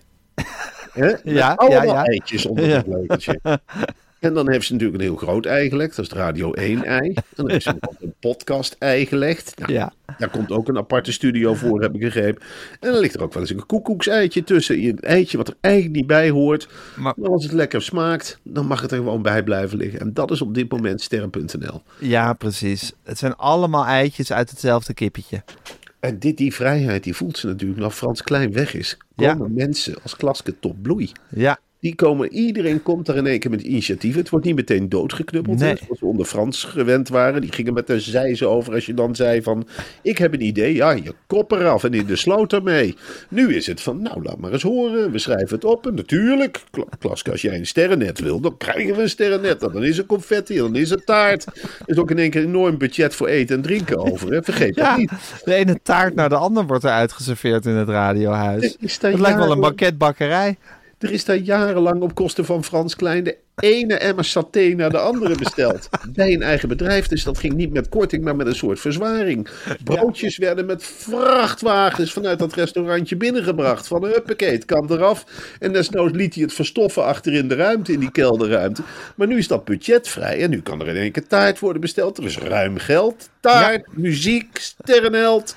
Hè? 1.00 1.13
Ja, 1.24 1.53
allemaal 1.53 1.86
ja, 1.86 1.94
ja. 1.94 2.06
eitjes 2.06 2.46
onder 2.46 2.75
het 2.75 2.88
leukertje. 2.88 3.39
En 4.20 4.34
dan 4.34 4.50
heeft 4.51 4.65
ze 4.65 4.72
natuurlijk 4.74 5.00
een 5.00 5.08
heel 5.10 5.18
groot 5.18 5.46
ei 5.46 5.70
gelegd. 5.70 5.96
Dat 5.96 6.06
is 6.06 6.12
het 6.12 6.20
Radio 6.20 6.51
1 6.53 6.84
ei. 6.86 7.13
En 7.15 7.24
dan 7.36 7.50
heeft 7.50 7.63
ze 7.63 7.75
een 8.00 8.13
podcast 8.20 8.75
ei 8.79 9.06
gelegd. 9.06 9.58
Nou, 9.60 9.74
Ja. 9.74 9.94
Daar 10.18 10.29
komt 10.29 10.51
ook 10.51 10.68
een 10.68 10.77
aparte 10.77 11.12
studio 11.12 11.53
voor, 11.53 11.82
heb 11.82 11.94
ik 11.94 12.00
begrepen. 12.00 12.41
En 12.79 12.91
dan 12.91 13.00
ligt 13.00 13.15
er 13.15 13.24
ook 13.24 13.34
wel 13.34 13.41
eens 13.41 13.51
een 13.51 13.65
koekoekseitje 13.65 14.44
tussen. 14.44 14.84
Een 14.84 15.00
eitje 15.00 15.38
wat 15.38 15.48
er 15.48 15.53
eigenlijk 15.62 15.96
niet 15.96 16.08
bij 16.08 16.29
hoort. 16.29 16.68
Maar- 16.96 17.13
Maar 17.18 17.29
als 17.29 17.44
het 17.44 17.53
lekker 17.53 17.82
smaakt, 17.82 18.39
dan 18.44 18.65
mag 18.65 18.82
het 18.82 18.91
er 18.91 18.98
gewoon 18.98 19.22
bij 19.22 19.44
blijven 19.44 19.77
liggen. 19.77 20.00
En 20.00 20.13
dat 20.13 20.32
is 20.32 20.41
op 20.41 20.53
dit 20.53 20.72
moment 20.72 21.01
sterren.nl. 21.01 21.82
Ja, 22.00 22.34
precies. 22.34 22.91
Het 23.03 23.18
zijn 23.18 23.36
allemaal 23.36 23.86
eitjes 23.86 24.32
uit 24.32 24.50
hetzelfde 24.50 24.94
kippetje. 24.94 25.44
En 26.00 26.20
dit, 26.20 26.38
die 26.38 26.53
vrijheid, 26.53 27.03
die 27.03 27.15
voelt 27.15 27.38
ze 27.38 27.48
natuurlijk. 27.48 27.79
Nou, 27.79 27.91
Frans 27.91 28.22
Klein 28.22 28.53
weg 28.53 28.74
is, 28.74 28.98
komen 29.15 29.53
mensen 29.53 29.96
als 30.03 30.15
Klaske 30.15 30.60
tot 30.60 30.82
bloei. 30.82 31.12
Ja, 31.29 31.60
Die 31.81 31.95
komen, 31.95 32.33
iedereen 32.33 32.83
komt 32.83 33.05
daar 33.05 33.15
in 33.15 33.27
één 33.27 33.39
keer 33.39 33.51
met 33.51 33.62
initiatieven. 33.62 34.19
Het 34.19 34.29
wordt 34.29 34.45
niet 34.45 34.55
meteen 34.55 34.89
doodgeknuppeld. 34.89 35.59
Nee. 35.59 35.77
Zoals 35.86 36.00
we 36.00 36.05
onder 36.05 36.25
Frans 36.25 36.63
gewend 36.63 37.09
waren. 37.09 37.41
Die 37.41 37.51
gingen 37.51 37.74
met 37.74 37.89
een 37.89 38.01
zijze 38.01 38.48
over 38.48 38.74
als 38.74 38.86
je 38.86 38.93
dan 38.93 39.15
zei 39.15 39.41
van... 39.41 39.67
Ik 40.01 40.17
heb 40.17 40.33
een 40.33 40.41
idee. 40.45 40.75
Ja, 40.75 40.91
je 40.91 41.13
kop 41.27 41.51
eraf 41.51 41.83
en 41.83 41.93
in 41.93 42.05
de 42.05 42.15
sloot 42.15 42.53
ermee. 42.53 42.95
Nu 43.29 43.55
is 43.55 43.67
het 43.67 43.81
van, 43.81 44.01
nou 44.01 44.24
laat 44.24 44.38
maar 44.38 44.51
eens 44.51 44.62
horen. 44.62 45.12
We 45.12 45.19
schrijven 45.19 45.55
het 45.55 45.65
op. 45.65 45.88
En 45.88 45.93
natuurlijk, 45.95 46.63
Kla- 46.71 46.83
Klaske, 47.00 47.31
als 47.31 47.41
jij 47.41 47.55
een 47.57 47.67
sterrennet 47.67 48.19
wil, 48.19 48.39
dan 48.39 48.57
krijgen 48.57 48.95
we 48.95 49.01
een 49.01 49.09
sterrennet. 49.09 49.59
Dan 49.59 49.83
is 49.83 49.98
er 49.98 50.05
confetti, 50.05 50.57
dan 50.57 50.75
is 50.75 50.91
er 50.91 51.03
taart. 51.03 51.45
Er 51.45 51.69
is 51.86 51.98
ook 51.98 52.12
in 52.12 52.17
één 52.17 52.29
keer 52.29 52.41
een 52.41 52.48
enorm 52.48 52.77
budget 52.77 53.15
voor 53.15 53.27
eten 53.27 53.55
en 53.55 53.62
drinken 53.62 53.98
over. 53.98 54.31
Hè. 54.31 54.43
Vergeet 54.43 54.75
dat 54.75 54.86
ja. 54.86 54.95
niet. 54.98 55.12
de 55.43 55.53
ene 55.53 55.79
taart 55.83 56.15
naar 56.15 56.29
de 56.29 56.36
ander 56.36 56.65
wordt 56.65 56.83
er 56.83 56.89
uitgeserveerd 56.91 57.65
in 57.65 57.75
het 57.75 57.89
radiohuis. 57.89 58.77
Er 59.01 59.09
Het 59.09 59.19
lijkt 59.19 59.38
wel 59.38 59.51
een 59.51 59.59
banketbakkerij. 59.59 60.57
Er 61.00 61.12
is 61.12 61.25
daar 61.25 61.36
jarenlang 61.36 62.01
op 62.01 62.15
kosten 62.15 62.46
van 62.46 62.63
Frans 62.63 62.96
Klein 62.96 63.24
de 63.24 63.38
ene 63.56 63.94
emmer 63.94 64.25
saté 64.25 64.74
naar 64.75 64.89
de 64.89 64.98
andere 64.98 65.36
besteld. 65.36 65.89
Bij 66.13 66.34
een 66.34 66.41
eigen 66.41 66.70
bedrijf, 66.70 67.08
dus 67.08 67.24
dat 67.24 67.38
ging 67.38 67.53
niet 67.53 67.74
met 67.74 67.89
korting, 67.89 68.24
maar 68.24 68.36
met 68.36 68.48
een 68.48 68.56
soort 68.56 68.79
verzwaring. 68.79 69.50
Broodjes 69.84 70.38
werden 70.38 70.65
met 70.65 70.84
vrachtwagens 70.84 72.13
vanuit 72.13 72.39
dat 72.39 72.53
restaurantje 72.53 73.15
binnengebracht. 73.15 73.88
Van 73.88 74.03
een 74.03 74.12
huppakee, 74.12 74.51
het 74.51 74.65
kan 74.65 74.91
eraf. 74.91 75.25
En 75.60 75.74
desnoods 75.74 76.15
liet 76.15 76.34
hij 76.34 76.44
het 76.44 76.53
verstoffen 76.53 77.03
achter 77.03 77.34
in 77.34 77.48
de 77.48 77.56
ruimte, 77.56 77.94
in 77.94 78.00
die 78.00 78.12
kelderruimte. 78.12 78.82
Maar 79.15 79.27
nu 79.27 79.38
is 79.38 79.48
dat 79.48 79.65
budgetvrij 79.65 80.41
en 80.41 80.50
nu 80.50 80.62
kan 80.62 80.82
er 80.82 80.88
in 80.88 80.96
één 80.96 81.12
keer 81.12 81.27
taart 81.27 81.60
worden 81.60 81.82
besteld. 81.82 82.18
Er 82.18 82.25
is 82.25 82.38
ruim 82.38 82.77
geld, 82.77 83.29
taart, 83.39 83.88
muziek, 83.91 84.58
sterrenheld. 84.58 85.56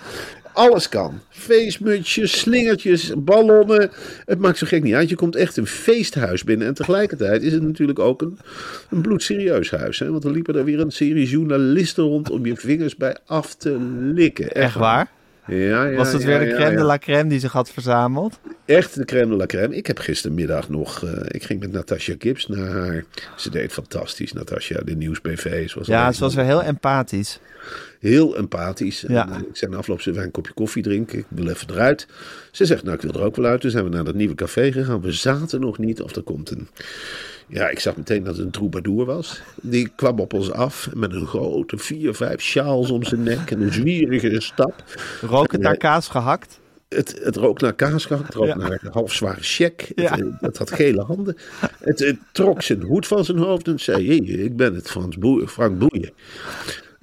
Alles 0.55 0.89
kan. 0.89 1.21
Feestmutsjes, 1.29 2.39
slingertjes, 2.39 3.13
ballonnen. 3.19 3.91
Het 4.25 4.39
maakt 4.39 4.59
zo 4.59 4.67
gek 4.67 4.83
niet 4.83 4.95
uit. 4.95 5.09
Je 5.09 5.15
komt 5.15 5.37
echt 5.37 5.57
een 5.57 5.67
feesthuis 5.67 6.45
binnen. 6.45 6.67
En 6.67 6.75
tegelijkertijd 6.75 7.43
is 7.43 7.53
het 7.53 7.63
natuurlijk 7.63 7.99
ook 7.99 8.23
een, 8.23 8.39
een 8.91 9.01
bloedserieus 9.03 9.71
huis. 9.71 9.99
Hè? 9.99 10.11
Want 10.11 10.25
er 10.25 10.31
liepen 10.31 10.57
er 10.57 10.65
weer 10.65 10.81
een 10.81 10.91
serie 10.93 11.29
journalisten 11.29 12.05
rond 12.05 12.31
om 12.31 12.47
je 12.47 12.57
vingers 12.57 12.97
bij 12.97 13.17
af 13.27 13.55
te 13.55 13.77
likken. 14.01 14.53
Echt 14.53 14.75
waar? 14.75 15.11
Ja, 15.47 15.85
ja, 15.85 15.97
Was 15.97 16.13
het 16.13 16.23
ja, 16.23 16.29
weer 16.29 16.39
de 16.39 16.55
crème 16.55 16.77
de 16.77 16.83
la 16.83 16.99
crème 16.99 17.29
die 17.29 17.41
zich 17.41 17.53
had 17.53 17.71
verzameld? 17.71 18.39
Echt 18.65 18.95
de 18.95 19.05
crème 19.05 19.31
de 19.31 19.37
la 19.37 19.47
crème. 19.47 19.77
Ik 19.77 19.87
heb 19.87 19.99
gistermiddag 19.99 20.69
nog... 20.69 21.05
eh, 21.05 21.11
ik 21.29 21.43
ging 21.43 21.61
met 21.61 21.73
Natasha 21.73 22.15
Gibbs 22.19 22.47
naar 22.47 22.69
haar... 22.69 23.05
Ze 23.37 23.51
deed 23.51 23.73
fantastisch, 23.73 24.33
Natasha. 24.33 24.81
De 24.85 24.95
nieuwsbv. 24.97 25.69
Zoals 25.69 25.87
Ja, 25.87 26.13
ze 26.13 26.21
was 26.21 26.35
weer 26.35 26.45
heel 26.45 26.63
empathisch. 26.63 27.41
Heel 28.03 28.37
empathisch. 28.37 29.05
Ja. 29.09 29.27
En, 29.29 29.33
eh, 29.33 29.41
ik 29.41 29.57
zei 29.57 29.71
na 29.71 29.77
afloop, 29.77 30.03
wij 30.03 30.25
een 30.25 30.31
kopje 30.31 30.53
koffie 30.53 30.83
drinken? 30.83 31.19
Ik 31.19 31.25
wil 31.29 31.49
even 31.49 31.71
eruit. 31.71 32.07
Ze 32.51 32.67
zegt, 32.67 32.83
nou 32.83 32.97
ik 32.97 33.03
wil 33.03 33.13
er 33.13 33.23
ook 33.23 33.37
wel 33.37 33.45
uit. 33.45 33.61
Toen 33.61 33.71
zijn 33.71 33.85
we 33.85 33.91
naar 33.91 34.05
dat 34.05 34.15
nieuwe 34.15 34.35
café 34.35 34.73
gegaan. 34.73 35.01
We 35.01 35.13
zaten 35.13 35.61
nog 35.61 35.79
niet 35.79 36.03
of 36.03 36.17
er 36.17 36.23
komt 36.23 36.51
een... 36.51 36.69
Ja, 37.49 37.69
ik 37.69 37.79
zag 37.79 37.97
meteen 37.97 38.25
dat 38.25 38.37
het 38.37 38.45
een 38.45 38.51
troubadour 38.51 39.05
was. 39.05 39.43
Die 39.63 39.93
kwam 39.97 40.19
op 40.21 40.33
ons 40.33 40.51
af 40.53 40.89
met 40.95 41.13
een 41.13 41.27
grote 41.27 41.79
vier, 41.79 42.15
vijf 42.15 42.41
sjaals 42.41 42.91
om 42.91 43.05
zijn 43.05 43.23
nek 43.23 43.51
en 43.51 43.61
een 43.61 43.73
zwierige 43.73 44.41
stap. 44.41 44.85
Rook 45.21 45.53
het 45.53 45.61
naar 45.61 45.77
kaas 45.77 46.09
gehakt? 46.09 46.61
Het, 46.89 47.21
het 47.23 47.37
rook 47.37 47.61
naar 47.61 47.75
kaas 47.75 48.05
gehakt, 48.05 48.27
het 48.27 48.35
rook 48.35 48.47
Ja. 48.47 48.57
naar 48.57 48.81
halfzware 48.91 49.41
check. 49.41 49.93
Ja. 49.95 50.11
Het, 50.11 50.21
eh, 50.21 50.27
het 50.41 50.59
had 50.59 50.71
gele 50.71 51.03
handen. 51.03 51.37
Het, 51.79 51.99
het 51.99 52.19
trok 52.33 52.63
zijn 52.63 52.83
hoed 52.83 53.07
van 53.07 53.25
zijn 53.25 53.39
hoofd 53.39 53.69
en 53.69 53.79
zei: 53.81 54.07
hey, 54.07 54.17
ik 54.17 54.57
ben 54.57 54.75
het 54.75 54.91
Frans 54.91 55.19
Boeien, 55.19 55.49
Frank 55.49 55.79
Boeien. 55.79 56.11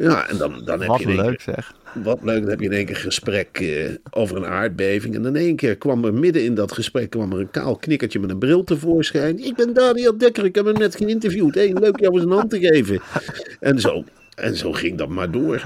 Ja, 0.02 0.28
en 0.30 0.38
dan, 0.38 0.62
dan 0.66 0.80
heb 0.80 0.88
Wat 0.90 1.00
je 1.00 1.06
één 1.08 1.16
leuk 1.16 1.38
keer- 1.38 1.54
zeg. 1.56 1.74
wat 2.04 2.20
leuk, 2.24 2.40
dan 2.42 2.50
heb 2.50 2.60
je 2.60 2.66
in 2.66 2.72
één 2.72 2.86
keer 2.86 2.96
gesprek 2.96 3.60
eh, 3.60 3.90
over 4.12 4.38
een 4.38 4.46
aardbeving. 4.46 5.16
En 5.16 5.26
in 5.26 5.36
één 5.36 5.56
keer 5.56 5.76
kwam 5.78 6.06
er 6.06 6.14
midden 6.14 6.44
in 6.44 6.56
dat 6.56 6.72
gesprek 6.72 7.10
kwam 7.10 7.32
er 7.32 7.40
een 7.40 7.52
kaal 7.52 7.76
knikkertje 7.76 8.20
met 8.20 8.30
een 8.30 8.38
bril 8.38 8.64
tevoorschijn. 8.64 9.40
Ik 9.46 9.56
ben 9.56 9.74
Daniel 9.74 10.18
Dekker, 10.18 10.46
ik 10.46 10.56
heb 10.56 10.66
hem 10.66 10.78
net 10.78 10.96
geïnterviewd. 10.96 11.56
Hey, 11.56 11.74
leuk 11.74 12.00
jou 12.00 12.14
eens 12.14 12.24
een 12.24 12.32
hand 12.32 12.50
te 12.50 12.60
geven. 12.60 13.02
En 13.60 13.80
zo, 13.80 14.04
en 14.36 14.58
zo 14.58 14.72
ging 14.72 14.98
dat 14.98 15.10
maar 15.10 15.32
door. 15.32 15.62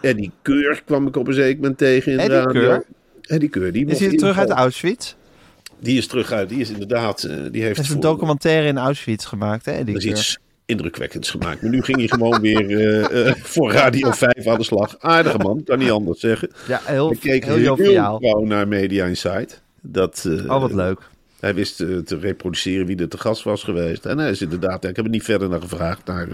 Eddie 0.00 0.30
Keur 0.42 0.82
kwam 0.84 1.06
ik 1.06 1.16
op 1.16 1.26
een 1.28 1.34
zeker 1.34 1.60
moment 1.60 1.78
tegen 1.78 2.12
in 2.12 2.18
de 2.18 2.26
radio. 2.26 2.50
Keur? 2.60 2.84
Eddie 3.22 3.48
Keur, 3.48 3.72
die 3.72 3.86
Is 3.86 3.98
hij 4.00 4.16
terug 4.16 4.38
uit. 4.38 4.50
Auschwitz? 4.50 5.14
Die 5.80 5.98
is 5.98 6.06
terug 6.06 6.32
uit, 6.32 6.48
die 6.48 6.60
is 6.60 6.70
inderdaad, 6.70 7.22
eh, 7.24 7.36
die 7.50 7.62
heeft 7.62 7.76
Er 7.78 7.82
is 7.82 7.88
een 7.90 7.94
voor- 7.94 8.02
documentaire 8.10 8.66
in 8.66 8.78
Auschwitz 8.78 9.26
gemaakt, 9.28 9.64
hè? 9.64 9.84
Die 9.84 9.94
dat 9.94 10.02
is 10.02 10.10
iets 10.10 10.38
indrukwekkends 10.66 11.30
gemaakt. 11.30 11.62
Maar 11.62 11.70
nu 11.70 11.82
ging 11.82 11.98
hij 11.98 12.08
gewoon 12.08 12.40
weer 12.40 12.70
eh, 12.70 13.28
eh, 13.28 13.34
voor 13.36 13.72
Radio 13.72 14.10
5 14.34 14.46
aan 14.46 14.58
de 14.58 14.64
slag. 14.64 14.96
Aardige 14.98 15.38
man, 15.38 15.62
kan 15.64 15.78
niet 15.78 15.90
anders 15.90 16.20
zeggen. 16.20 16.50
Ja, 16.68 16.80
heel, 16.84 17.12
Ik 17.12 17.20
keek 17.20 17.44
heel 17.44 17.76
heel, 17.76 18.18
gauw 18.20 18.44
naar 18.44 18.68
Media 18.68 19.04
Insight. 19.06 19.62
Dat, 19.80 20.28
Oh, 20.48 20.60
wat 20.60 20.72
leuk. 20.72 21.10
Hij 21.40 21.54
wist 21.54 21.76
te 21.76 22.18
reproduceren 22.20 22.86
wie 22.86 22.96
er 22.96 23.08
te 23.08 23.18
gast 23.18 23.42
was 23.42 23.62
geweest. 23.62 24.06
En 24.06 24.18
hij 24.18 24.30
is 24.30 24.42
inderdaad, 24.42 24.84
ik 24.84 24.96
heb 24.96 25.04
er 25.04 25.10
niet 25.10 25.22
verder 25.22 25.48
naar 25.48 25.60
gevraagd, 25.60 26.06
naar 26.06 26.28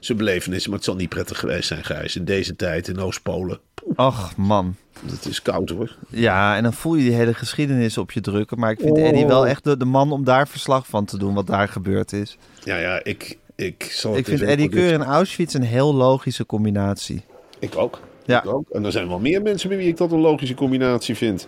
zijn 0.00 0.18
belevenissen. 0.18 0.70
Maar 0.70 0.78
het 0.78 0.88
zal 0.88 0.96
niet 0.96 1.08
prettig 1.08 1.38
geweest 1.38 1.68
zijn, 1.68 1.84
Gijs. 1.84 2.16
In 2.16 2.24
deze 2.24 2.56
tijd 2.56 2.88
in 2.88 2.98
Oost-Polen. 2.98 3.58
Och, 3.96 4.36
man. 4.36 4.76
Het 5.10 5.24
is 5.26 5.42
koud 5.42 5.70
hoor. 5.70 5.96
Ja, 6.08 6.56
en 6.56 6.62
dan 6.62 6.72
voel 6.72 6.94
je 6.94 7.02
die 7.04 7.12
hele 7.14 7.34
geschiedenis 7.34 7.98
op 7.98 8.12
je 8.12 8.20
drukken. 8.20 8.58
Maar 8.58 8.70
ik 8.70 8.78
vind 8.80 8.96
Oh. 8.98 9.06
Eddie 9.06 9.26
wel 9.26 9.46
echt 9.46 9.64
de, 9.64 9.76
de 9.76 9.84
man 9.84 10.12
om 10.12 10.24
daar 10.24 10.48
verslag 10.48 10.86
van 10.86 11.04
te 11.04 11.18
doen, 11.18 11.34
wat 11.34 11.46
daar 11.46 11.68
gebeurd 11.68 12.12
is. 12.12 12.36
Ja, 12.64 12.76
ja, 12.76 13.00
ik, 13.04 13.38
ik 13.56 13.88
zal 13.90 14.16
Ik 14.16 14.24
vind 14.24 14.42
Eddie 14.42 14.68
Keur 14.68 14.92
en 14.92 15.02
Auschwitz 15.04 15.54
een 15.54 15.62
heel 15.62 15.94
logische 15.94 16.46
combinatie. 16.46 17.22
Ik 17.58 17.76
ook. 17.76 18.00
Ja. 18.24 18.42
Ik 18.42 18.48
ook. 18.48 18.68
En 18.70 18.84
er 18.84 18.92
zijn 18.92 19.08
wel 19.08 19.18
meer 19.18 19.42
mensen 19.42 19.68
met 19.68 19.78
wie 19.78 19.88
ik 19.88 19.96
dat 19.96 20.12
een 20.12 20.20
logische 20.20 20.54
combinatie 20.54 21.14
vind. 21.14 21.46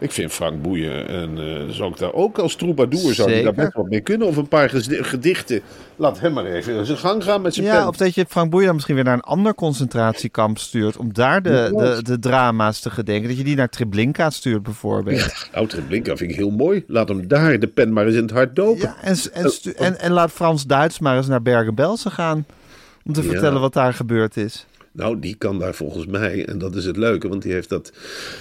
Ik 0.00 0.12
vind 0.12 0.32
Frank 0.32 0.62
Boeien 0.62 1.08
en 1.08 1.38
eh 1.38 1.74
zou 1.74 1.90
ik 1.90 1.98
daar 1.98 2.12
ook 2.12 2.38
als 2.38 2.54
troubadour 2.54 3.14
zou 3.14 3.42
daar 3.42 3.54
best 3.54 3.72
wat 3.74 3.88
mee 3.88 4.00
kunnen. 4.00 4.26
Of 4.26 4.36
een 4.36 4.48
paar 4.48 4.70
gedichten. 4.88 5.60
Laat 5.96 6.20
hem 6.20 6.32
maar 6.32 6.44
even 6.44 6.86
zijn 6.86 6.98
gang 6.98 7.24
gaan 7.24 7.40
met 7.42 7.54
zijn 7.54 7.66
Ja, 7.66 7.78
pen. 7.78 7.88
of 7.88 7.96
dat 7.96 8.14
je 8.14 8.24
Frank 8.28 8.50
Boeien 8.50 8.64
dan 8.66 8.74
misschien 8.74 8.94
weer 8.94 9.04
naar 9.04 9.14
een 9.14 9.20
ander 9.20 9.54
concentratiekamp 9.54 10.58
stuurt... 10.58 10.96
om 10.96 11.12
daar 11.12 11.42
de, 11.42 11.70
de, 11.76 12.02
de 12.02 12.18
drama's 12.18 12.80
te 12.80 12.90
gedenken. 12.90 13.28
Dat 13.28 13.38
je 13.38 13.44
die 13.44 13.56
naar 13.56 13.68
Treblinka 13.68 14.30
stuurt 14.30 14.62
bijvoorbeeld. 14.62 15.48
Nou, 15.54 15.66
Treblinka 15.66 16.16
vind 16.16 16.30
ik 16.30 16.36
heel 16.36 16.50
mooi. 16.50 16.84
Laat 16.86 17.08
hem 17.08 17.28
daar 17.28 17.58
de 17.58 17.66
pen 17.66 17.92
maar 17.92 18.06
eens 18.06 18.14
in 18.16 18.22
het 18.22 18.30
hart 18.30 18.56
dopen. 18.56 18.80
Ja, 18.80 18.96
en, 19.02 19.16
en, 19.32 19.50
stu- 19.50 19.70
en, 19.70 20.00
en 20.00 20.12
laat 20.12 20.30
Frans 20.30 20.66
Duits 20.66 20.98
maar 20.98 21.16
eens 21.16 21.26
naar 21.28 21.42
Bergen-Belsen 21.42 22.10
gaan... 22.10 22.46
om 23.04 23.12
te 23.12 23.22
Ja. 23.22 23.28
vertellen 23.28 23.60
wat 23.60 23.72
daar 23.72 23.94
gebeurd 23.94 24.36
is. 24.36 24.66
Nou, 24.98 25.18
die 25.20 25.34
kan 25.38 25.58
daar 25.58 25.74
volgens 25.74 26.06
mij, 26.06 26.46
en 26.46 26.58
dat 26.58 26.74
is 26.76 26.84
het 26.84 26.96
leuke, 26.96 27.28
want 27.28 27.42
die 27.42 27.52
heeft 27.52 27.68
dat, 27.68 27.92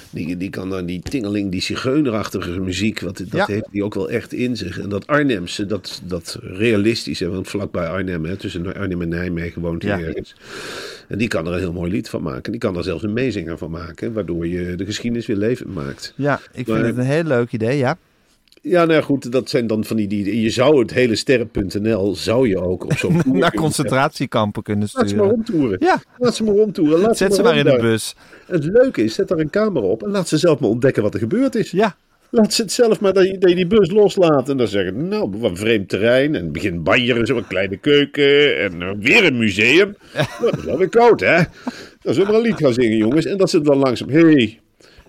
die, 0.09 0.37
die 0.37 0.49
kan 0.49 0.69
daar 0.69 0.85
die 0.85 1.01
tingeling, 1.01 1.51
die 1.51 1.61
zigeunerachtige 1.61 2.59
muziek, 2.59 2.99
wat, 2.99 3.17
dat 3.17 3.27
Ja. 3.31 3.45
heeft 3.45 3.65
die 3.71 3.83
ook 3.83 3.93
wel 3.93 4.09
echt 4.09 4.33
in 4.33 4.57
zich. 4.57 4.79
En 4.79 4.89
dat 4.89 5.07
Arnhemse, 5.07 5.65
dat, 5.65 6.01
dat 6.05 6.37
realistische, 6.41 7.29
want 7.29 7.47
vlakbij 7.47 7.87
Arnhem, 7.87 8.25
hè, 8.25 8.35
tussen 8.35 8.75
Arnhem 8.75 9.01
en 9.01 9.09
Nijmegen 9.09 9.61
woont 9.61 9.83
hij 9.83 9.99
Ja. 9.99 10.05
ergens. 10.05 10.35
En 11.07 11.17
die 11.17 11.27
kan 11.27 11.47
er 11.47 11.53
een 11.53 11.59
heel 11.59 11.73
mooi 11.73 11.91
lied 11.91 12.09
van 12.09 12.21
maken. 12.21 12.51
Die 12.51 12.61
kan 12.61 12.77
er 12.77 12.83
zelfs 12.83 13.03
een 13.03 13.13
meezinger 13.13 13.57
van 13.57 13.71
maken, 13.71 14.13
waardoor 14.13 14.47
je 14.47 14.75
de 14.75 14.85
geschiedenis 14.85 15.25
weer 15.25 15.35
levend 15.37 15.73
maakt. 15.73 16.13
Ja, 16.15 16.39
ik 16.53 16.65
vind 16.65 16.85
het 16.85 16.97
een 16.97 17.03
heel 17.03 17.23
leuk 17.23 17.51
idee, 17.51 17.77
ja. 17.77 17.97
Ja, 18.69 18.85
nou 18.85 18.93
ja, 18.93 19.01
goed, 19.01 19.31
dat 19.31 19.49
zijn 19.49 19.67
dan 19.67 19.83
van 19.83 19.95
die, 19.95 20.07
die 20.07 20.41
je 20.41 20.49
zou 20.49 20.79
het 20.79 20.93
hele 20.93 21.15
sterren.nl, 21.15 22.15
zou 22.15 22.47
je 22.47 22.61
ook 22.61 22.83
op 22.83 22.93
zo'n 22.93 23.21
Naar 23.31 23.53
concentratiekampen 23.53 24.63
kunnen 24.63 24.89
zetten. 24.89 25.01
Laat 25.01 25.09
ze 25.09 25.15
maar 25.15 25.43
sturen. 25.43 25.59
rondtoeren. 25.59 25.87
Ja. 25.87 26.01
Laat 26.17 26.35
ze 26.35 26.43
maar 26.43 26.55
rondtoeren. 26.55 26.99
Laat 26.99 27.17
Zet 27.17 27.35
ze 27.35 27.41
maar 27.41 27.57
in 27.57 27.65
de 27.65 27.77
bus. 27.81 28.15
Het 28.45 28.63
leuke 28.63 29.03
is, 29.03 29.13
zet 29.13 29.27
daar 29.27 29.39
een 29.39 29.49
camera 29.49 29.85
op 29.85 30.03
en 30.03 30.09
laat 30.09 30.27
ze 30.27 30.37
zelf 30.37 30.59
maar 30.59 30.69
ontdekken 30.69 31.03
wat 31.03 31.13
er 31.13 31.19
gebeurd 31.19 31.55
is. 31.55 31.71
Ja, 31.71 31.95
Laat 32.29 32.53
ze 32.53 32.61
het 32.61 32.71
zelf 32.71 32.99
maar 32.99 33.13
dat 33.13 33.25
je, 33.25 33.37
dat 33.37 33.49
je 33.49 33.55
die 33.55 33.67
bus 33.67 33.91
loslaat. 33.91 34.49
En 34.49 34.57
dan 34.57 34.67
zeggen, 34.67 35.07
nou, 35.07 35.29
wat 35.37 35.49
een 35.49 35.57
vreemd 35.57 35.89
terrein. 35.89 36.35
En 36.35 36.51
begin 36.51 36.83
banjeren, 36.83 37.25
zo 37.25 37.37
een 37.37 37.47
kleine 37.47 37.77
keuken. 37.77 38.57
En 38.57 38.81
eh, 38.81 38.89
weer 38.99 39.25
een 39.25 39.37
museum. 39.37 39.95
Nou, 40.13 40.27
dat 40.39 40.57
is 40.57 40.63
wel 40.63 40.77
weer 40.77 40.89
koud, 40.89 41.19
hè? 41.19 41.35
Dan 42.01 42.13
zullen 42.13 42.25
we 42.25 42.31
maar 42.31 42.41
een 42.41 42.47
lied 42.47 42.59
gaan 42.59 42.73
zingen, 42.73 42.97
jongens. 42.97 43.25
En 43.25 43.37
dat 43.37 43.49
ze 43.49 43.61
dan 43.61 43.77
langzaam, 43.77 44.09
hé, 44.09 44.21
hey, 44.21 44.59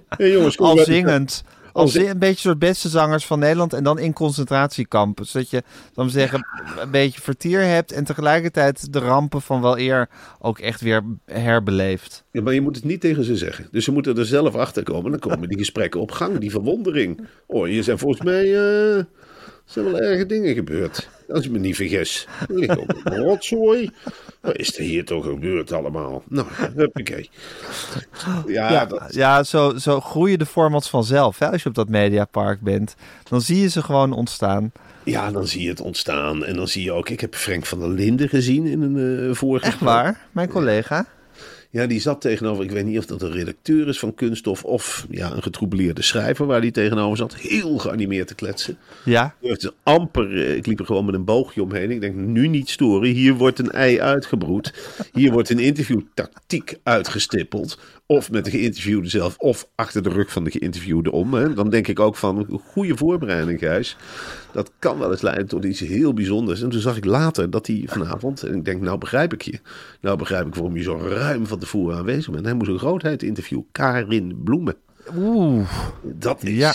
hey, 0.08 0.30
jongens. 0.30 0.56
kom 0.56 0.66
al 0.66 0.78
zingend. 0.78 1.44
Als 1.78 1.92
zing- 1.92 2.08
een 2.10 2.18
beetje 2.18 2.48
soort 2.48 2.58
beste 2.58 2.88
zangers 2.88 3.26
van 3.26 3.38
Nederland 3.38 3.72
en 3.72 3.84
dan 3.84 3.98
in 3.98 4.12
concentratiekampen. 4.12 5.26
Zodat 5.26 5.50
je, 5.50 5.62
dan 5.92 6.10
zeggen, 6.10 6.46
een 6.80 6.90
beetje 6.90 7.20
vertier 7.20 7.60
hebt 7.60 7.92
en 7.92 8.04
tegelijkertijd 8.04 8.92
de 8.92 8.98
rampen 8.98 9.42
van 9.42 9.60
wel 9.62 9.78
eer 9.78 10.08
ook 10.38 10.58
echt 10.58 10.80
weer 10.80 11.02
herbeleeft. 11.24 12.24
Ja, 12.30 12.42
maar 12.42 12.54
je 12.54 12.60
moet 12.60 12.76
het 12.76 12.84
niet 12.84 13.00
tegen 13.00 13.24
ze 13.24 13.36
zeggen. 13.36 13.68
Dus 13.70 13.84
ze 13.84 13.92
moeten 13.92 14.18
er 14.18 14.26
zelf 14.26 14.54
achter 14.54 14.82
komen. 14.82 15.10
Dan 15.10 15.20
komen 15.20 15.48
die 15.48 15.58
gesprekken 15.58 16.00
op 16.00 16.10
gang, 16.10 16.38
die 16.38 16.50
verwondering. 16.50 17.20
Oh, 17.46 17.66
hier 17.66 17.82
zijn 17.82 17.98
volgens 17.98 18.22
mij 18.22 18.54
er 18.54 19.06
zijn 19.64 19.84
wel 19.84 20.00
erge 20.00 20.26
dingen 20.26 20.54
gebeurd. 20.54 21.08
Als 21.28 21.44
ik 21.44 21.50
me 21.50 21.58
niet 21.58 21.76
vergis. 21.76 22.26
Er 22.48 22.54
ligt 22.58 22.78
ook 22.78 22.94
een 23.04 23.16
rotzooi. 23.16 23.90
Wat 24.40 24.56
is 24.56 24.78
er 24.78 24.84
hier 24.84 25.04
toch 25.04 25.24
gebeurd 25.24 25.72
allemaal? 25.72 26.22
Nou, 26.28 26.46
huppakee. 26.74 27.30
Ja, 28.46 28.72
Ja, 28.72 28.86
dat, 28.86 29.14
ja 29.14 29.42
zo, 29.42 29.76
zo 29.78 30.00
groeien 30.00 30.38
de 30.38 30.46
formats 30.46 30.88
vanzelf. 30.90 31.38
Hè? 31.38 31.50
Als 31.50 31.62
je 31.62 31.68
op 31.68 31.74
dat 31.74 31.88
mediapark 31.88 32.60
bent, 32.60 32.94
dan 33.28 33.40
zie 33.40 33.60
je 33.60 33.68
ze 33.68 33.82
gewoon 33.82 34.12
ontstaan. 34.12 34.72
ja, 35.04 35.30
dan 35.30 35.46
zie 35.46 35.62
je 35.62 35.68
het 35.68 35.80
ontstaan. 35.80 36.44
En 36.44 36.56
dan 36.56 36.68
zie 36.68 36.84
je 36.84 36.92
ook... 36.92 37.08
Ik 37.08 37.20
heb 37.20 37.34
Frank 37.34 37.66
van 37.66 37.78
der 37.78 37.88
Linden 37.88 38.28
gezien 38.28 38.66
in 38.66 38.82
een 38.82 39.28
eh 39.28 39.34
vorige... 39.36 39.66
Echt 39.66 39.80
waar, 39.80 40.26
mijn 40.32 40.48
collega. 40.48 41.06
Ja, 41.70 41.86
die 41.86 42.00
zat 42.00 42.20
tegenover, 42.20 42.64
ik 42.64 42.70
weet 42.70 42.84
niet 42.84 42.98
of 42.98 43.06
dat 43.06 43.22
een 43.22 43.32
redacteur 43.32 43.88
is 43.88 43.98
van 43.98 44.14
Kunststof 44.14 44.64
of 44.64 45.06
ja, 45.10 45.32
een 45.32 45.42
getroubleerde 45.42 46.02
schrijver 46.02 46.46
waar 46.46 46.60
die 46.60 46.70
tegenover 46.70 47.16
zat. 47.16 47.34
Heel 47.34 47.78
geanimeerd 47.78 48.28
te 48.28 48.34
kletsen. 48.34 48.78
Ja, 49.04 49.34
Het 49.40 49.62
is 49.62 49.70
amper, 49.82 50.36
eh, 50.36 50.56
ik 50.56 50.66
liep 50.66 50.78
er 50.78 50.86
gewoon 50.86 51.04
met 51.04 51.14
een 51.14 51.24
boogje 51.24 51.62
omheen. 51.62 51.90
Ik 51.90 52.00
denk, 52.00 52.14
nu 52.14 52.48
niet 52.48 52.70
storen. 52.70 53.08
Hier 53.08 53.34
wordt 53.34 53.58
een 53.58 53.70
ei 53.70 54.00
uitgebroed. 54.00 54.74
Hier 55.12 55.32
wordt 55.32 55.50
een 55.50 55.58
interviewtactiek 55.58 56.78
uitgestippeld. 56.82 57.78
Of 58.06 58.30
met 58.30 58.44
de 58.44 58.50
geïnterviewde 58.50 59.08
zelf, 59.08 59.36
of 59.38 59.68
achter 59.74 60.02
de 60.02 60.08
rug 60.08 60.32
van 60.32 60.44
de 60.44 60.50
geïnterviewde 60.50 61.12
om. 61.12 61.34
Hè. 61.34 61.54
Dan 61.54 61.70
denk 61.70 61.88
ik 61.88 62.00
ook 62.00 62.16
van, 62.16 62.60
goede 62.64 62.96
voorbereiding, 62.96 63.58
Gijs. 63.58 63.96
Dat 64.52 64.72
kan 64.78 64.98
wel 64.98 65.10
eens 65.10 65.20
leiden 65.20 65.46
tot 65.46 65.64
iets 65.64 65.80
heel 65.80 66.14
bijzonders. 66.14 66.62
En 66.62 66.68
toen 66.68 66.80
zag 66.80 66.96
ik 66.96 67.04
later 67.04 67.50
dat 67.50 67.66
hij 67.66 67.82
vanavond, 67.86 68.42
en 68.42 68.54
ik 68.54 68.64
denk, 68.64 68.80
nou 68.80 68.98
begrijp 68.98 69.32
ik 69.32 69.42
je. 69.42 69.60
Nou 70.00 70.18
begrijp 70.18 70.46
ik 70.46 70.54
waarom 70.54 70.76
je 70.76 70.82
zo 70.82 70.96
ruim 70.96 71.46
van 71.46 71.57
tevoren 71.58 71.96
aanwezig 71.96 72.32
bent. 72.32 72.44
Hij 72.44 72.54
moest 72.54 72.70
een 72.70 72.78
grootheid 72.78 73.22
interviewen. 73.22 73.66
Karin 73.72 74.40
Bloemen. 74.44 74.76
oeh, 75.16 75.68
Dat 76.02 76.42
is... 76.42 76.56
Ja. 76.56 76.74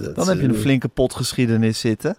dat, 0.00 0.14
dan 0.14 0.28
heb 0.28 0.40
je 0.40 0.48
een 0.48 0.54
flinke 0.54 0.88
pot 0.88 1.14
geschiedenis 1.14 1.80
zitten. 1.80 2.16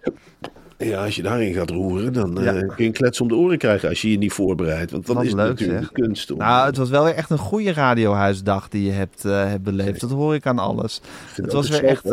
Ja, 0.88 1.04
als 1.06 1.16
je 1.16 1.22
daarin 1.22 1.54
gaat 1.54 1.70
roeren, 1.70 2.14
dan 2.14 2.38
eh, 2.40 2.44
Ja. 2.46 2.52
kun 2.52 2.74
je 2.78 2.84
een 2.84 2.92
klets 2.92 3.22
om 3.22 3.28
de 3.28 3.36
oren 3.36 3.58
krijgen 3.58 3.90
als 3.90 4.02
je 4.02 4.12
je 4.12 4.18
niet 4.18 4.34
voorbereidt. 4.34 4.92
Want 4.92 5.06
dan 5.06 5.16
Wat 5.16 5.24
is 5.24 5.30
het 5.32 5.40
leuk, 5.40 5.50
natuurlijk 5.50 5.80
zeg. 5.80 5.92
kunst 5.92 6.32
om... 6.32 6.38
Nou, 6.38 6.66
het 6.66 6.78
was 6.78 6.90
wel 6.90 7.04
weer 7.04 7.14
echt 7.14 7.30
een 7.30 7.38
goede 7.38 7.74
radiohuisdag 7.74 8.70
die 8.70 8.84
je 8.86 8.92
hebt, 8.92 9.26
eh, 9.26 9.32
hebt 9.46 9.64
beleefd. 9.64 10.00
Dat 10.02 10.10
hoor 10.10 10.36
ik 10.36 10.46
aan 10.46 10.60
alles. 10.60 11.02
Het 11.34 11.54
was 11.54 11.70
weer 11.70 11.84
echt, 11.84 12.04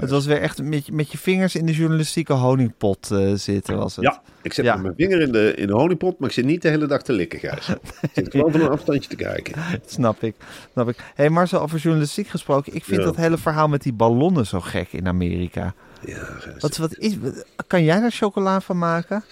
het 0.00 0.10
was 0.10 0.26
weer 0.26 0.40
echt 0.40 0.62
met, 0.62 0.86
je- 0.86 0.92
met 0.92 1.12
je 1.12 1.18
vingers 1.18 1.54
in 1.54 1.66
de 1.66 1.72
journalistieke 1.72 2.32
honingpot 2.32 3.10
eh, 3.10 3.32
zitten, 3.34 3.76
was 3.76 3.96
het. 3.96 4.04
Ja, 4.04 4.22
ik 4.42 4.52
zet 4.52 4.64
Ja. 4.64 4.72
met 4.74 4.82
mijn 4.82 4.94
vinger 4.96 5.20
in 5.20 5.32
de, 5.32 5.54
in 5.54 5.66
de 5.66 5.72
honingpot, 5.72 6.18
maar 6.18 6.28
ik 6.28 6.34
zit 6.34 6.44
niet 6.44 6.62
de 6.62 6.68
hele 6.68 6.86
dag 6.86 7.02
te 7.02 7.12
likken, 7.12 7.38
Gijs. 7.38 7.68
ik 8.02 8.10
zit 8.14 8.30
gewoon 8.30 8.52
van 8.52 8.60
een 8.60 8.68
afstandje 8.68 9.08
te 9.10 9.16
kijken. 9.16 9.54
Snap 9.86 10.22
ik. 10.22 10.34
Snap 10.72 10.88
ik. 10.88 10.96
Hé, 10.96 11.04
hey, 11.14 11.30
Marcel, 11.30 11.60
over 11.60 11.78
journalistiek 11.78 12.28
gesproken. 12.28 12.74
Ik 12.74 12.84
vind 12.84 12.98
Ja. 13.00 13.04
dat 13.06 13.16
hele 13.16 13.38
verhaal 13.38 13.68
met 13.68 13.82
die 13.82 13.92
ballonnen 13.92 14.46
zo 14.46 14.60
gek 14.60 14.92
in 14.92 15.08
Amerika. 15.08 15.74
Ja. 16.06 16.28
Wat, 16.58 16.76
wat 16.76 16.98
is, 16.98 17.16
kan 17.66 17.84
jij 17.84 18.00
daar 18.00 18.10
chocola 18.10 18.60
van 18.60 18.78
maken? 18.78 19.24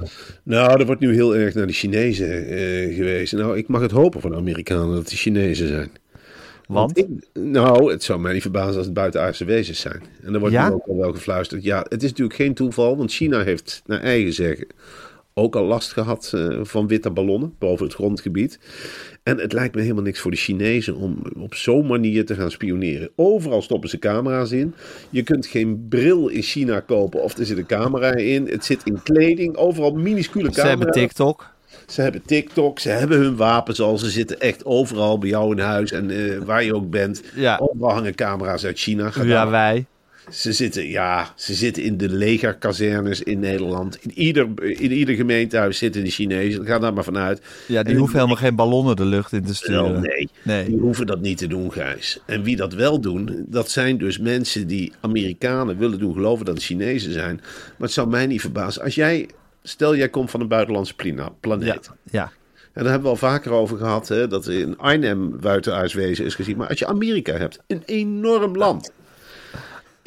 Nou, 0.43 0.81
er 0.81 0.87
wordt 0.87 1.01
nu 1.01 1.15
heel 1.15 1.37
erg 1.37 1.55
naar 1.55 1.67
de 1.67 1.73
Chinezen 1.73 2.47
eh, 2.47 2.95
gewezen. 2.97 3.39
Nou, 3.39 3.57
ik 3.57 3.69
mag 3.69 3.81
het 3.81 3.91
hopen 3.91 4.21
van 4.21 4.31
de 4.31 4.37
Amerikanen 4.37 4.95
dat 4.95 5.09
de 5.09 5.17
Chinezen 5.17 5.69
zijn. 5.69 5.91
Want? 6.67 6.99
ik, 6.99 7.07
nou, 7.33 7.93
het 7.93 8.03
zou 8.03 8.21
mij 8.21 8.33
niet 8.33 8.43
verbazen 8.43 8.77
als 8.77 8.85
het 8.85 8.95
buitenaardse 8.95 9.45
wezens 9.45 9.81
zijn. 9.81 10.03
En 10.23 10.35
er 10.35 10.41
wordt 10.41 10.55
Ja? 10.55 10.69
nu 10.69 10.75
ook 10.75 10.87
al 10.87 10.97
wel 10.97 11.13
gefluisterd. 11.13 11.63
Ja, 11.63 11.87
het 11.89 12.03
is 12.03 12.09
natuurlijk 12.09 12.39
geen 12.39 12.55
toeval, 12.55 12.97
want 12.97 13.13
China 13.13 13.43
heeft 13.43 13.83
naar 13.87 14.01
eigen 14.01 14.33
zeggen 14.33 14.67
ook 15.39 15.57
al 15.57 15.65
last 15.65 15.93
gehad 15.93 16.33
eh, 16.35 16.59
van 16.63 16.87
witte 16.87 17.11
ballonnen 17.11 17.55
boven 17.59 17.87
het 17.87 17.95
grondgebied. 17.95 18.59
En 19.23 19.39
het 19.39 19.53
lijkt 19.53 19.75
me 19.75 19.81
helemaal 19.81 20.03
niks 20.03 20.21
voor 20.21 20.31
de 20.31 20.37
Chinezen 20.37 20.97
om 20.97 21.23
op 21.39 21.55
zo'n 21.55 21.87
manier 21.87 22.27
te 22.27 22.35
gaan 22.35 22.51
spioneren. 22.51 23.11
Overal 23.17 23.63
stoppen 23.63 23.89
ze 23.89 23.99
camera's 23.99 24.51
in. 24.51 24.75
Je 25.11 25.23
kunt 25.23 25.47
geen 25.47 25.87
bril 25.89 26.29
in 26.29 26.43
China 26.43 26.81
kopen 26.81 27.23
of 27.23 27.39
er 27.39 27.47
zit 27.47 27.59
een 27.59 27.67
camera 27.67 28.15
in. 28.15 28.47
Het 28.47 28.65
zit 28.65 28.81
in 28.85 29.03
kleding, 29.03 29.57
overal 29.57 29.93
minuscule 29.93 30.53
Ze 30.53 30.61
hebben 30.61 30.79
camera's. 30.79 30.97
TikTok. 30.97 31.57
Ze 31.87 32.03
hebben 32.03 32.23
TikTok, 32.23 32.79
ze 32.79 32.89
hebben 32.89 33.19
hun 33.19 33.37
wapens 33.37 33.81
al. 33.81 33.99
Ze 33.99 34.11
zitten 34.11 34.41
echt 34.41 34.65
overal 34.65 35.19
bij 35.19 35.29
jou 35.29 35.53
in 35.53 35.59
huis 35.59 35.93
en 35.93 36.11
eh, 36.11 36.39
waar 36.39 36.65
je 36.65 36.75
ook 36.75 36.91
bent. 36.91 37.23
Ja. 37.35 37.57
Overal 37.57 37.93
hangen 37.93 38.15
camera's 38.15 38.65
uit 38.65 38.79
China. 38.79 39.11
Ga 39.11 39.23
Ja, 39.23 39.51
wij. 39.51 39.87
Ze 40.31 40.53
zitten, 40.53 40.87
ja, 40.89 41.33
ze 41.37 41.55
zitten 41.55 41.83
in 41.83 41.97
de 41.97 42.09
legerkazernes 42.09 43.23
in 43.23 43.39
Nederland. 43.39 43.99
In 44.03 44.19
ieder, 44.19 44.49
in 44.63 44.93
ieder 44.93 45.15
gemeentehuis 45.15 45.79
zitten 45.79 46.05
de 46.05 46.11
Chinezen. 46.11 46.67
Ga 46.67 46.79
daar 46.79 46.93
maar 46.93 47.05
vanuit. 47.05 47.41
Ja, 47.67 47.83
die 47.83 47.93
En- 47.93 47.99
hoeven 47.99 48.17
helemaal 48.17 48.37
geen 48.43 48.55
ballonnen 48.57 48.97
de 48.97 49.05
lucht 49.05 49.33
in 49.33 49.41
te 49.41 49.47
Wel, 49.47 49.55
sturen. 49.55 50.01
nee, 50.01 50.29
Nee. 50.43 50.65
die 50.65 50.79
hoeven 50.79 51.07
dat 51.07 51.21
niet 51.21 51.39
te 51.39 51.47
doen, 51.47 51.73
Gijs. 51.73 52.21
En 52.27 52.43
wie 52.43 52.57
dat 52.57 52.73
wel 52.75 53.01
doen, 53.01 53.45
dat 53.47 53.71
zijn 53.71 53.99
dus 53.99 54.19
mensen 54.19 54.67
die 54.67 54.93
Amerikanen 55.01 55.79
willen 55.79 55.99
doen 55.99 56.13
geloven 56.13 56.45
dat 56.45 56.55
het 56.55 56.65
Chinezen 56.65 57.13
zijn. 57.13 57.37
Maar 57.37 57.75
het 57.79 57.93
zou 57.93 58.09
mij 58.09 58.27
niet 58.27 58.41
verbazen. 58.41 58.83
Als 58.83 58.95
jij, 58.95 59.29
stel 59.63 59.97
jij 59.97 60.09
komt 60.09 60.31
van 60.31 60.41
een 60.41 60.49
buitenlandse 60.49 60.95
planeet. 61.41 61.67
Ja, 61.67 61.97
ja. 62.11 62.33
En 62.73 62.85
daar 62.85 62.93
hebben 62.93 63.13
we 63.13 63.19
al 63.21 63.29
vaker 63.31 63.53
over 63.53 63.79
gehad, 63.79 64.09
hè, 64.09 64.27
dat 64.29 64.47
er 64.47 64.53
in 64.53 64.79
Arnhem 64.79 65.41
buitenuitwezen 65.41 66.25
is 66.25 66.35
gezien. 66.35 66.57
Maar 66.57 66.69
als 66.69 66.79
je 66.79 66.87
Amerika 66.87 67.33
hebt, 67.37 67.59
een 67.67 67.83
enorm 67.87 68.57
land. 68.57 68.93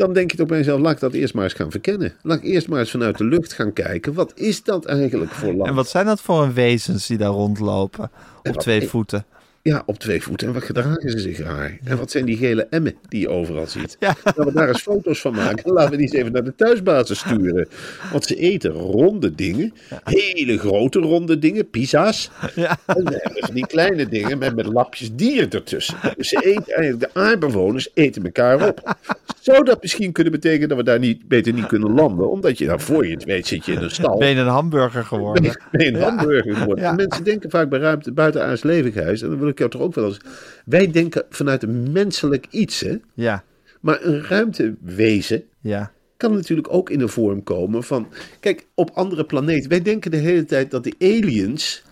Dan 0.01 0.13
denk 0.13 0.31
je 0.31 0.37
toch 0.37 0.47
bij 0.47 0.57
jezelf, 0.57 0.79
laat 0.81 0.93
ik 0.93 0.99
dat 0.99 1.13
eerst 1.13 1.33
maar 1.33 1.43
eens 1.43 1.53
gaan 1.53 1.71
verkennen. 1.71 2.13
Laat 2.21 2.37
ik 2.37 2.43
eerst 2.43 2.67
maar 2.67 2.79
eens 2.79 2.91
vanuit 2.91 3.17
de 3.17 3.23
lucht 3.23 3.53
gaan 3.53 3.73
kijken. 3.73 4.13
Wat 4.13 4.31
is 4.35 4.63
dat 4.63 4.85
eigenlijk 4.85 5.31
voor 5.31 5.53
land? 5.53 5.69
En 5.69 5.75
wat 5.75 5.89
zijn 5.89 6.05
dat 6.05 6.21
voor 6.21 6.43
een 6.43 6.53
wezens 6.53 7.07
die 7.07 7.17
daar 7.17 7.29
rondlopen? 7.29 8.03
Op 8.43 8.53
wat- 8.53 8.59
twee 8.59 8.87
voeten. 8.87 9.25
Ja, 9.63 9.83
op 9.85 9.99
twee 9.99 10.23
voeten. 10.23 10.47
En 10.47 10.53
wat 10.53 10.63
gedragen 10.63 11.11
ze 11.11 11.19
zich 11.19 11.39
raar? 11.39 11.77
En 11.83 11.97
wat 11.97 12.11
zijn 12.11 12.25
die 12.25 12.37
gele 12.37 12.67
emmen 12.69 12.95
die 13.09 13.19
je 13.19 13.29
overal 13.29 13.67
ziet? 13.67 13.95
Ja. 13.99 14.15
Laten 14.23 14.45
we 14.45 14.51
daar 14.53 14.67
eens 14.67 14.81
foto's 14.81 15.21
van 15.21 15.33
maken. 15.33 15.73
Laten 15.73 15.91
we 15.91 15.97
die 15.97 16.05
eens 16.05 16.15
even 16.15 16.31
naar 16.31 16.43
de 16.43 16.55
thuisbasis 16.55 17.19
sturen. 17.19 17.67
Want 18.11 18.25
ze 18.25 18.35
eten 18.35 18.71
ronde 18.71 19.35
dingen. 19.35 19.73
Hele 20.03 20.57
grote 20.57 20.99
ronde 20.99 21.39
dingen. 21.39 21.69
Pizza's. 21.69 22.31
Ja. 22.55 22.77
En 22.85 23.03
we 23.03 23.19
hebben 23.21 23.45
van 23.45 23.55
die 23.55 23.67
kleine 23.67 24.07
dingen 24.07 24.37
met, 24.37 24.55
met 24.55 24.65
lapjes 24.65 25.09
dier 25.15 25.53
ertussen. 25.53 25.95
Dus 26.17 26.29
ze 26.29 26.35
eten 26.45 26.73
eigenlijk, 26.75 26.99
de 27.13 27.19
aardbewoners 27.19 27.89
eten 27.93 28.23
elkaar 28.23 28.67
op. 28.67 28.95
Zou 29.41 29.63
dat 29.63 29.81
misschien 29.81 30.11
kunnen 30.11 30.33
betekenen 30.33 30.69
dat 30.69 30.77
we 30.77 30.83
daar 30.83 30.99
niet, 30.99 31.27
beter 31.27 31.53
niet 31.53 31.65
kunnen 31.65 31.93
landen? 31.93 32.29
Omdat 32.29 32.57
je 32.57 32.65
daar 32.65 32.81
voor 32.81 33.07
je 33.07 33.13
het 33.13 33.23
weet 33.23 33.47
zit 33.47 33.65
je 33.65 33.71
in 33.71 33.81
een 33.81 33.91
stal. 33.91 34.17
Ben 34.17 34.29
je 34.29 34.35
een 34.35 34.47
hamburger 34.47 35.03
geworden? 35.05 35.57
Ben 35.71 35.85
je 35.85 35.93
een 35.93 36.01
hamburger 36.01 36.55
geworden? 36.55 36.83
Ja. 36.83 36.91
Mensen 36.91 37.23
denken 37.23 37.49
vaak 37.49 37.69
bij 37.69 37.79
ruimte 37.79 38.11
buitenaards 38.11 38.63
levigheid. 38.63 39.21
En 39.21 39.29
dan 39.29 39.39
wil 39.39 39.47
ik 39.47 39.57
jou 39.57 39.69
toch 39.69 39.81
ook 39.81 39.95
wel 39.95 40.05
eens. 40.05 40.19
Wij 40.65 40.91
denken 40.91 41.25
vanuit 41.29 41.63
een 41.63 41.91
menselijk 41.91 42.47
iets, 42.49 42.79
hè? 42.79 42.97
Ja, 43.13 43.43
Maar 43.79 43.99
een 44.01 44.23
ruimtewezen 44.23 45.43
ja. 45.61 45.91
kan 46.17 46.33
natuurlijk 46.33 46.73
ook 46.73 46.89
in 46.89 46.99
de 46.99 47.07
vorm 47.07 47.43
komen 47.43 47.83
van. 47.83 48.07
Kijk, 48.39 48.65
op 48.75 48.91
andere 48.93 49.23
planeten. 49.25 49.69
Wij 49.69 49.81
denken 49.81 50.11
de 50.11 50.17
hele 50.17 50.45
tijd 50.45 50.71
dat 50.71 50.83
de 50.83 50.95
aliens. 50.99 51.83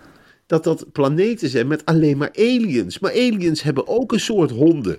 dat 0.45 0.63
dat 0.63 0.91
planeten 0.91 1.49
zijn 1.49 1.67
met 1.67 1.85
alleen 1.85 2.17
maar 2.17 2.31
aliens. 2.35 2.99
Maar 2.99 3.11
aliens 3.11 3.61
hebben 3.63 3.87
ook 3.87 4.11
een 4.11 4.19
soort 4.19 4.51
honden. 4.51 4.97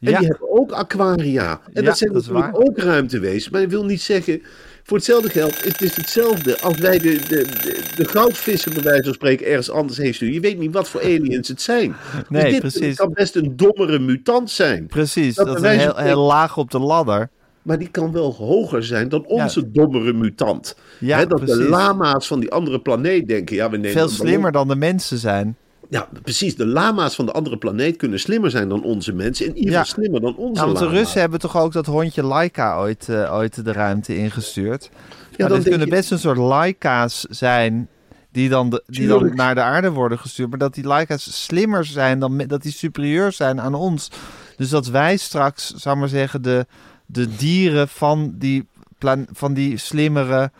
En 0.00 0.10
Ja. 0.10 0.18
die 0.18 0.28
hebben 0.28 0.50
ook 0.50 0.72
aquaria. 0.72 1.50
En 1.50 1.70
Ja, 1.72 1.82
dat 1.82 1.98
zijn 1.98 2.12
dat 2.12 2.26
natuurlijk 2.26 2.68
ook 2.68 2.78
ruimtewezens. 2.78 3.48
Maar 3.50 3.60
dat 3.60 3.70
wil 3.70 3.84
niet 3.84 4.00
zeggen. 4.00 4.42
Voor 4.82 4.96
hetzelfde 4.96 5.30
geld 5.30 5.64
het 5.64 5.82
is 5.82 5.96
hetzelfde 5.96 6.60
als 6.60 6.78
wij 6.78 6.98
de, 6.98 7.12
de, 7.28 7.44
de, 7.62 7.82
de 7.96 8.08
goudvissen 8.08 8.72
bij 8.74 8.82
wijze 8.82 9.02
van 9.04 9.12
spreken 9.14 9.46
ergens 9.46 9.70
anders 9.70 9.98
heen 9.98 10.14
sturen. 10.14 10.34
Je 10.34 10.40
weet 10.40 10.58
niet 10.58 10.72
wat 10.72 10.88
voor 10.88 11.00
aliens 11.10 11.48
het 11.48 11.62
zijn. 11.62 11.94
Nee, 12.28 12.42
dus 12.42 12.52
dit 12.52 12.60
precies. 12.60 12.96
kan 12.96 13.12
best 13.12 13.36
een 13.36 13.52
dommere 13.56 13.98
mutant 13.98 14.50
zijn. 14.50 14.86
Precies, 14.86 15.34
Dat 15.34 15.46
dat 15.46 15.56
is 15.56 15.62
heel, 15.62 15.70
van 15.80 15.80
spreken- 15.90 16.04
heel 16.04 16.20
laag 16.26 16.56
op 16.56 16.70
de 16.70 16.78
ladder. 16.78 17.28
Maar 17.62 17.78
die 17.78 17.88
kan 17.90 18.12
wel 18.12 18.34
hoger 18.34 18.84
zijn 18.84 19.08
dan 19.08 19.26
onze 19.26 19.70
dommere 19.70 20.12
mutant. 20.12 20.76
Ja, 20.98 21.24
dat 21.24 21.46
de 21.46 21.56
lama's 21.68 22.26
van 22.26 22.40
die 22.40 22.50
andere 22.50 22.80
planeet 22.80 23.28
denken. 23.28 23.56
Ja, 23.56 23.70
we 23.70 23.76
nemen 23.76 23.92
Veel 23.92 24.08
slimmer 24.08 24.52
dan 24.52 24.68
de 24.68 24.76
mensen 24.76 25.18
zijn. 25.18 25.56
Ja, 25.90 26.08
precies. 26.22 26.56
De 26.56 26.66
lama's 26.66 27.14
van 27.14 27.26
de 27.26 27.32
andere 27.32 27.58
planeet 27.58 27.96
kunnen 27.96 28.20
slimmer 28.20 28.50
zijn 28.50 28.68
dan 28.68 28.82
onze 28.82 29.12
mensen. 29.12 29.46
In 29.46 29.56
ieder 29.56 29.72
Ja. 29.72 29.84
slimmer 29.84 30.20
dan 30.20 30.36
onze 30.36 30.60
Ja, 30.60 30.66
want 30.66 30.78
de. 30.78 30.88
Russen 30.88 31.20
hebben 31.20 31.38
toch 31.40 31.56
ook 31.56 31.72
dat 31.72 31.86
hondje 31.86 32.22
Laika 32.22 32.78
ooit, 32.78 33.08
eh, 33.08 33.34
ooit 33.34 33.64
de 33.64 33.72
ruimte 33.72 34.16
ingestuurd. 34.16 34.90
Ja, 35.36 35.48
dat 35.48 35.62
kunnen 35.62 35.86
je- 35.86 35.94
best 35.94 36.10
een 36.10 36.18
soort 36.18 36.36
Laika's 36.38 37.20
zijn 37.20 37.88
die 38.32 38.48
dan, 38.48 38.70
de, 38.70 38.82
die 38.86 39.06
dan 39.08 39.34
naar 39.34 39.54
de 39.54 39.60
aarde 39.60 39.90
worden 39.90 40.18
gestuurd. 40.18 40.48
Maar 40.50 40.58
dat 40.58 40.74
die 40.74 40.84
Laika's 40.84 41.44
slimmer 41.44 41.84
zijn, 41.84 42.18
dan, 42.18 42.36
dat 42.46 42.62
die 42.62 42.72
superieur 42.72 43.32
zijn 43.32 43.60
aan 43.60 43.74
ons. 43.74 44.10
Dus 44.56 44.68
dat 44.68 44.86
wij 44.86 45.16
straks, 45.16 45.74
zou 45.74 45.96
maar 45.96 46.08
zeggen, 46.08 46.42
de, 46.42 46.66
de 47.06 47.36
dieren 47.36 47.88
van 47.88 48.34
die, 48.38 48.66
plan, 48.98 49.26
van 49.32 49.54
die 49.54 49.76
slimmere 49.76 50.50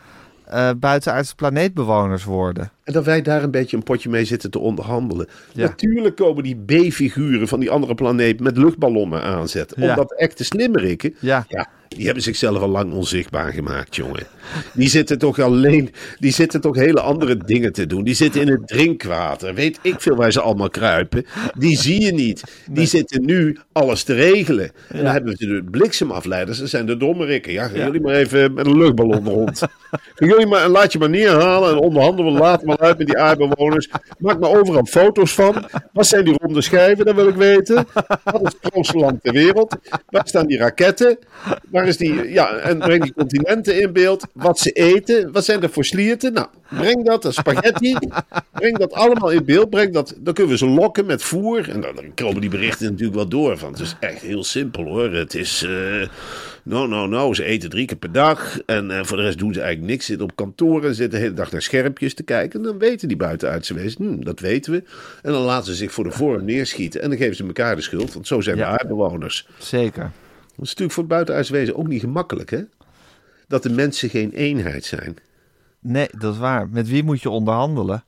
eh 0.44 0.70
buitenaardse 0.76 1.34
planeetbewoners 1.34 2.24
worden. 2.24 2.70
En 2.87 2.92
dat 2.92 3.05
wij 3.05 3.22
daar 3.22 3.42
een 3.42 3.51
beetje 3.51 3.77
een 3.77 3.83
potje 3.83 4.09
mee 4.09 4.25
zitten 4.25 4.51
te 4.51 4.59
onderhandelen. 4.59 5.27
Ja. 5.53 5.66
Natuurlijk 5.66 6.16
komen 6.16 6.42
die 6.42 6.57
B-figuren 6.66 7.49
van 7.49 7.61
die 7.61 7.70
andere 7.70 7.94
planeet 7.94 8.40
met 8.40 8.57
luchtballonnen 8.57 9.22
aanzetten. 9.22 9.83
Ja. 9.83 9.88
Omdat 9.88 10.14
echte 10.14 10.44
slimmerikken, 10.44 11.14
Ja. 11.20 11.44
ja, 11.49 11.68
die 11.88 12.05
hebben 12.05 12.22
zichzelf 12.22 12.59
al 12.62 12.68
lang 12.68 12.92
onzichtbaar 12.92 13.53
gemaakt, 13.53 13.96
jongen. 13.96 14.27
Die 14.75 14.88
zitten 14.88 15.18
toch 15.18 15.38
alleen, 15.38 15.90
die 16.18 16.33
zitten 16.33 16.61
toch 16.61 16.77
hele 16.77 17.01
andere 17.01 17.37
dingen 17.37 17.72
te 17.72 17.87
doen. 17.87 18.05
Die 18.05 18.14
zitten 18.14 18.40
in 18.40 18.49
het 18.49 18.68
drinkwater. 18.68 19.55
Weet 19.55 19.79
ik 19.83 20.01
veel 20.01 20.16
waar 20.16 20.33
ze 20.33 20.40
allemaal 20.40 20.70
kruipen. 20.70 21.27
Die 21.59 21.79
zie 21.79 22.01
je 22.01 22.12
niet. 22.12 22.42
Die 22.70 22.87
zitten 22.87 23.25
nu 23.25 23.59
alles 23.72 24.03
te 24.03 24.14
regelen. 24.14 24.70
En 24.88 25.03
dan 25.03 25.12
hebben 25.12 25.37
we 25.37 25.46
de 25.46 25.64
bliksemafleiders. 25.70 26.59
Dat 26.59 26.68
zijn 26.68 26.87
de 26.87 26.96
dommerikken. 26.96 27.53
Ja, 27.53 27.68
gaan 27.68 27.79
jullie 27.79 28.01
maar 28.01 28.14
even 28.14 28.55
met 28.55 28.66
een 28.66 28.79
luchtballon 28.79 29.29
rond. 29.29 29.59
Gaan 30.14 30.29
jullie 30.29 30.46
maar, 30.46 30.68
laat 30.68 30.92
je 30.92 30.99
maar 30.99 31.11
neerhalen 31.11 31.70
en 31.70 31.79
onderhandelen. 31.79 32.33
Laat 32.33 32.64
maar 32.64 32.75
uit 32.78 32.98
met 32.98 33.06
die 33.06 33.18
aardbewoners. 33.18 33.88
Maak 34.18 34.38
maar 34.38 34.58
overal 34.58 34.84
foto's 34.84 35.34
van. 35.34 35.64
Wat 35.92 36.06
zijn 36.06 36.24
die 36.24 36.34
ronde 36.38 36.60
schijven? 36.60 37.04
Dat 37.04 37.14
wil 37.14 37.28
ik 37.28 37.34
weten. 37.34 37.86
Wat 38.24 38.42
is 38.42 38.52
het 38.60 38.72
grootste 38.72 38.98
land 38.98 39.22
ter 39.22 39.32
wereld? 39.32 39.76
Waar 40.08 40.28
staan 40.28 40.46
die 40.46 40.58
raketten? 40.58 41.18
Waar 41.70 41.86
is 41.86 41.96
die, 41.96 42.32
ja, 42.32 42.54
en 42.56 42.78
breng 42.78 43.02
die 43.02 43.12
continenten 43.12 43.80
in 43.80 43.92
beeld. 43.92 44.26
Wat 44.32 44.58
ze 44.58 44.70
eten. 44.70 45.32
Wat 45.32 45.44
zijn 45.44 45.62
er 45.62 45.70
voor 45.70 45.84
slierten? 45.84 46.32
Nou, 46.32 46.46
breng 46.68 47.04
dat, 47.04 47.22
dat 47.22 47.34
spaghetti. 47.34 47.96
Breng 48.52 48.78
dat 48.78 48.92
allemaal 48.92 49.30
in 49.30 49.44
beeld. 49.44 49.70
Breng 49.70 49.92
dat, 49.92 50.14
dan 50.18 50.34
kunnen 50.34 50.52
we 50.52 50.58
ze 50.58 50.66
lokken 50.66 51.06
met 51.06 51.22
voer. 51.22 51.70
En 51.70 51.80
dan, 51.80 51.94
dan 51.94 52.14
komen 52.14 52.40
die 52.40 52.50
berichten 52.50 52.90
natuurlijk 52.90 53.16
wel 53.16 53.28
door. 53.28 53.58
Van, 53.58 53.72
het 53.72 53.80
is 53.80 53.96
echt 54.00 54.20
heel 54.20 54.44
simpel 54.44 54.84
hoor. 54.84 55.12
Het 55.12 55.34
is, 55.34 55.62
eh 55.62 56.08
no, 56.66 56.87
no, 56.87 57.07
no. 57.07 57.35
Ze 57.35 57.44
eten 57.44 57.70
drie 57.70 57.87
keer 57.87 57.96
per 57.96 58.12
dag. 58.12 58.59
En 58.61 58.90
eh, 58.90 59.05
voor 59.05 59.16
de 59.16 59.22
rest 59.22 59.38
doen 59.38 59.52
ze 59.52 59.61
eigenlijk 59.61 59.90
niks. 59.90 60.07
Zitten 60.07 60.26
op 60.26 60.37
kantoor 60.37 60.85
en 60.85 60.94
zitten 60.94 61.18
de 61.18 61.24
hele 61.24 61.35
dag 61.37 61.50
naar 61.52 61.62
schermpjes 61.62 62.14
te 62.14 62.22
kijken. 62.22 62.59
En 62.61 62.66
dan 62.66 62.79
weten 62.79 63.09
die 63.09 63.16
buitenuitse 63.16 63.74
wezens, 63.74 63.94
hm, 63.96 64.20
dat 64.20 64.40
weten 64.40 64.72
we. 64.72 64.83
En 65.22 65.33
dan 65.33 65.42
laten 65.42 65.66
ze 65.66 65.74
zich 65.74 65.92
voor 65.92 66.05
de 66.05 66.11
vorm 66.11 66.44
neerschieten. 66.55 67.02
En 67.02 67.09
dan 67.09 67.18
geven 67.18 67.37
ze 67.37 67.44
elkaar 67.46 67.76
de 67.76 67.83
schuld. 67.83 68.12
Want 68.12 68.26
zo 68.26 68.40
zijn 68.40 68.57
we 68.57 68.62
Ja. 68.62 68.68
aardbewoners. 68.68 69.48
Zeker. 69.59 70.02
Dat 70.02 70.64
is 70.64 70.68
natuurlijk 70.68 70.92
voor 70.92 71.02
het 71.02 71.12
buitenuitse 71.12 71.52
wezen 71.52 71.76
ook 71.76 71.88
niet 71.88 72.00
gemakkelijk, 72.00 72.50
hè? 72.50 72.61
Dat 73.48 73.62
de 73.62 73.70
mensen 73.70 74.09
geen 74.11 74.31
eenheid 74.33 74.85
zijn. 74.85 75.16
Nee, 75.81 76.09
dat 76.18 76.33
is 76.33 76.38
waar. 76.40 76.68
Met 76.68 76.88
wie 76.88 77.02
moet 77.02 77.22
je 77.22 77.31
onderhandelen? 77.31 78.05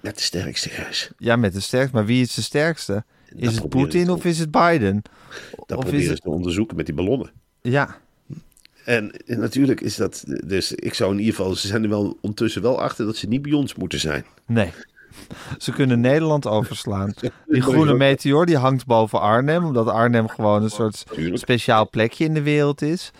Met 0.00 0.16
de 0.16 0.22
sterkste 0.22 0.70
huis. 0.72 1.10
Ja, 1.18 1.36
met 1.36 1.52
de 1.52 1.60
sterkste. 1.60 1.94
Maar 1.96 2.06
wie 2.06 2.22
is 2.22 2.34
de 2.34 2.42
sterkste? 2.42 3.04
Is 3.36 3.54
het 3.54 3.68
Poetin 3.68 4.10
of 4.10 4.24
is 4.24 4.38
het 4.38 4.50
Biden? 4.50 5.02
Dat 5.66 5.78
Of 5.78 5.84
is 5.84 5.90
proberen 5.90 6.06
het... 6.08 6.16
ze 6.16 6.22
te 6.22 6.30
onderzoeken 6.30 6.76
met 6.76 6.86
die 6.86 6.94
ballonnen. 6.94 7.30
Ja, 7.70 7.96
En 8.84 9.12
natuurlijk 9.26 9.80
is 9.80 9.96
dat. 9.96 10.24
Dus 10.44 10.72
ik 10.72 10.94
zou 10.94 11.12
in 11.12 11.18
ieder 11.18 11.34
geval. 11.34 11.54
Ze 11.54 11.66
zijn 11.66 11.82
er 11.82 11.88
wel 11.88 12.18
ondertussen 12.20 12.62
wel 12.62 12.80
achter 12.80 13.06
dat 13.06 13.16
ze 13.16 13.26
niet 13.28 13.42
bij 13.42 13.52
ons 13.52 13.74
moeten 13.74 14.00
zijn. 14.00 14.24
nee. 14.46 14.72
Ze 15.58 15.72
kunnen 15.72 16.00
Nederland 16.00 16.46
overslaan. 16.46 17.12
Die 17.46 17.62
groene 17.62 17.94
meteor 17.94 18.46
die 18.46 18.56
hangt 18.56 18.86
boven 18.86 19.20
Arnhem, 19.20 19.64
omdat 19.64 19.88
Arnhem 19.88 20.28
gewoon 20.28 20.62
een 20.62 20.70
soort 20.70 21.04
speciaal 21.32 21.88
plekje 21.88 22.24
in 22.24 22.34
de 22.34 22.42
wereld 22.42 22.82
is. 22.82 23.10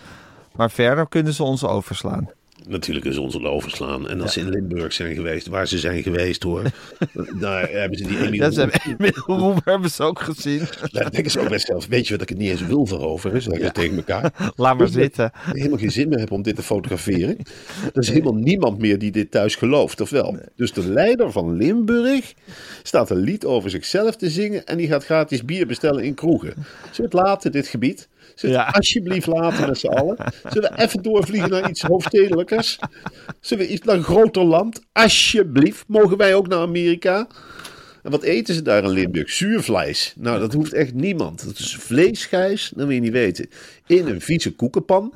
Maar 0.55 0.71
verder 0.71 1.07
kunnen 1.07 1.33
ze 1.33 1.43
ons 1.43 1.63
overslaan. 1.63 2.29
Natuurlijk 2.67 3.05
is 3.05 3.17
onze 3.17 3.47
overslaan. 3.47 4.09
En 4.09 4.21
als 4.21 4.33
ze 4.33 4.39
in 4.39 4.49
Limburg 4.49 4.93
zijn 4.93 5.15
geweest, 5.15 5.47
waar 5.47 5.67
ze 5.67 5.79
zijn 5.79 6.03
geweest 6.03 6.43
hoor. 6.43 6.63
daar 7.39 7.69
hebben 7.69 7.97
ze 7.97 8.07
die 8.07 8.25
Emiel. 8.25 8.39
Dat 8.39 8.53
zijn 8.53 8.69
Emil 8.69 9.11
Roemer 9.25 9.61
hebben 9.65 9.89
ze 9.89 10.03
ook 10.03 10.19
gezien. 10.19 10.59
Daar 10.91 11.11
denken 11.11 11.31
ze 11.31 11.39
ook 11.39 11.49
best 11.49 11.65
zelf. 11.65 11.87
Weet 11.87 12.07
je 12.07 12.13
wat 12.13 12.21
ik 12.21 12.29
het 12.29 12.37
niet 12.37 12.49
eens 12.49 12.65
wil 12.65 12.85
veroveren? 12.85 13.41
Zeggen 13.41 13.65
ze 13.65 13.71
tegen 13.71 13.97
elkaar. 13.97 14.33
Laat 14.55 14.77
maar 14.77 14.87
zitten. 14.87 15.31
helemaal 15.33 15.77
geen 15.77 15.91
zin 15.91 16.09
meer 16.09 16.19
heb 16.19 16.31
om 16.31 16.41
dit 16.41 16.55
te 16.55 16.63
fotograferen. 16.63 17.37
Er 17.93 18.01
is 18.01 18.09
helemaal 18.09 18.35
niemand 18.35 18.79
meer 18.79 18.99
die 18.99 19.11
dit 19.11 19.31
thuis 19.31 19.55
gelooft, 19.55 20.01
of 20.01 20.09
wel? 20.09 20.37
Dus 20.55 20.73
de 20.73 20.89
leider 20.89 21.31
van 21.31 21.55
Limburg 21.55 22.33
staat 22.83 23.09
een 23.09 23.17
lied 23.17 23.45
over 23.45 23.69
zichzelf 23.69 24.15
te 24.15 24.29
zingen 24.29 24.65
en 24.65 24.77
die 24.77 24.87
gaat 24.87 25.05
gratis 25.05 25.45
bier 25.45 25.67
bestellen 25.67 26.03
in 26.03 26.13
kroegen. 26.13 26.53
Ze 26.91 27.01
het 27.01 27.13
laten, 27.13 27.51
dit 27.51 27.67
gebied. 27.67 28.07
Ja. 28.41 28.63
alsjeblieft 28.71 29.27
laten 29.27 29.67
met 29.67 29.77
z'n 29.77 29.87
allen? 29.87 30.17
Zullen 30.49 30.71
we 30.75 30.81
even 30.81 31.01
doorvliegen 31.03 31.49
naar 31.49 31.69
iets 31.69 31.81
hoofdstedelijkers? 31.81 32.79
Zullen 33.39 33.65
we 33.65 33.71
iets 33.71 33.85
naar 33.85 33.95
een 33.95 34.03
groter 34.03 34.43
land? 34.43 34.81
Alsjeblieft. 34.91 35.83
Mogen 35.87 36.17
wij 36.17 36.35
ook 36.35 36.47
naar 36.47 36.59
Amerika? 36.59 37.27
En 38.03 38.11
wat 38.11 38.23
eten 38.23 38.53
ze 38.55 38.61
daar 38.61 38.83
in 38.83 38.89
Limburg? 38.89 39.29
Zuurvlees. 39.29 40.13
Nou, 40.17 40.39
dat 40.39 40.53
hoeft 40.53 40.73
echt 40.73 40.93
niemand. 40.93 41.45
Dat 41.45 41.57
is 41.59 41.75
vleesgijs, 41.75 42.71
dat 42.75 42.85
wil 42.85 42.95
je 42.95 43.01
niet 43.01 43.11
weten. 43.11 43.49
In 43.87 44.07
een 44.07 44.21
vieze 44.21 44.55
koekenpan. 44.55 45.13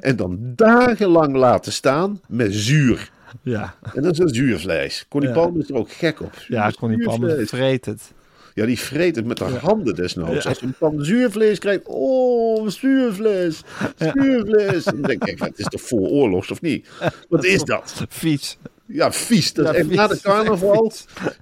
En 0.00 0.16
dan 0.16 0.38
dagenlang 0.40 1.36
laten 1.36 1.72
staan 1.72 2.20
met 2.28 2.54
zuur. 2.54 3.10
Ja, 3.42 3.74
En 3.94 4.02
dat 4.02 4.12
is 4.12 4.18
een 4.18 4.34
zuurvlees. 4.34 5.04
Connie 5.08 5.28
Ja. 5.30 5.34
Palmer 5.34 5.60
is 5.60 5.68
er 5.68 5.74
ook 5.76 5.92
gek 5.92 6.20
op. 6.20 6.32
ja 6.48 6.70
Connie 6.70 7.02
Zuurvlees. 7.02 7.48
vreet 7.48 7.84
het. 7.84 8.12
Ja, 8.56 8.66
die 8.66 8.78
vreet 8.78 9.16
het 9.16 9.26
met 9.26 9.38
haar 9.38 9.56
handen 9.56 9.94
desnoods. 9.94 10.46
Als 10.46 10.58
ze 10.58 10.64
een 10.64 10.74
pan 10.78 11.04
zuurvlees 11.04 11.58
krijgt, 11.58 11.82
oh, 11.84 12.68
zuurvlees, 12.68 13.60
zuurvlees. 13.98 14.84
Dan 14.84 15.02
denk 15.02 15.24
ik, 15.24 15.38
het 15.38 15.58
is 15.58 15.64
toch 15.66 15.80
voor 15.80 16.08
oorlogs 16.08 16.50
of 16.50 16.60
niet? 16.60 16.88
Wat 17.28 17.44
is 17.44 17.62
dat? 17.62 18.04
Vies. 18.08 18.58
Ja, 18.86 19.12
vies. 19.12 19.52
Dat 19.52 19.74
Ja, 19.74 19.84
vies. 19.84 19.96
na 19.96 20.06
de 20.06 20.20
carnaval. 20.20 20.92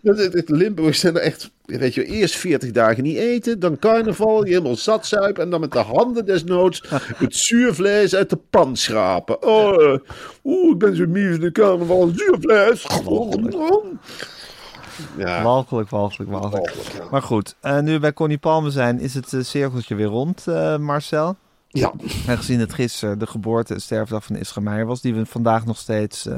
Dat, 0.02 0.16
dat, 0.16 0.32
dat 0.32 0.48
Limburg 0.48 0.94
zijn 0.94 1.14
er 1.16 1.22
echt, 1.22 1.50
weet 1.64 1.94
je, 1.94 2.04
eerst 2.04 2.36
40 2.36 2.70
dagen 2.70 3.02
niet 3.02 3.16
eten, 3.16 3.58
dan 3.58 3.78
carnaval, 3.78 4.44
je 4.44 4.50
helemaal 4.50 4.76
zat 4.76 5.06
zuipen 5.06 5.42
en 5.42 5.50
dan 5.50 5.60
met 5.60 5.72
de 5.72 5.78
handen 5.78 6.26
desnoods 6.26 6.84
het 7.16 7.36
zuurvlees 7.36 8.14
uit 8.14 8.30
de 8.30 8.38
pan 8.50 8.76
schrapen. 8.76 9.42
Oh, 9.42 9.92
eh, 9.92 9.98
oeh, 10.44 10.72
ik 10.72 10.78
ben 10.78 10.96
zo 10.96 11.06
mies 11.06 11.34
in 11.34 11.40
de 11.40 11.52
carnaval, 11.52 12.12
zuurvlees. 12.16 12.86
Ja, 15.16 15.42
Walgelijk, 15.42 15.90
walgelijk, 15.90 16.30
walgelijk. 16.30 16.66
walgelijk, 16.66 16.96
ja. 16.96 17.10
Maar 17.10 17.22
goed, 17.22 17.56
eh, 17.60 17.78
nu 17.78 17.92
we 17.92 17.98
bij 17.98 18.12
Connie 18.12 18.38
Palmer 18.38 18.72
zijn, 18.72 19.00
is 19.00 19.14
het 19.14 19.32
eh, 19.32 19.40
cirkeltje 19.42 19.94
weer 19.94 20.06
rond, 20.06 20.46
eh, 20.46 20.76
Marcel. 20.76 21.36
ja. 21.68 21.92
En 22.26 22.36
gezien 22.36 22.60
het 22.60 22.74
gisteren 22.74 23.18
de 23.18 23.26
geboorte 23.26 23.74
en 23.74 23.80
sterfdag 23.80 24.24
van 24.24 24.36
Isra 24.36 24.60
Meijer 24.60 24.86
was, 24.86 25.00
die 25.00 25.14
we 25.14 25.26
vandaag 25.26 25.66
nog 25.66 25.78
steeds 25.78 26.28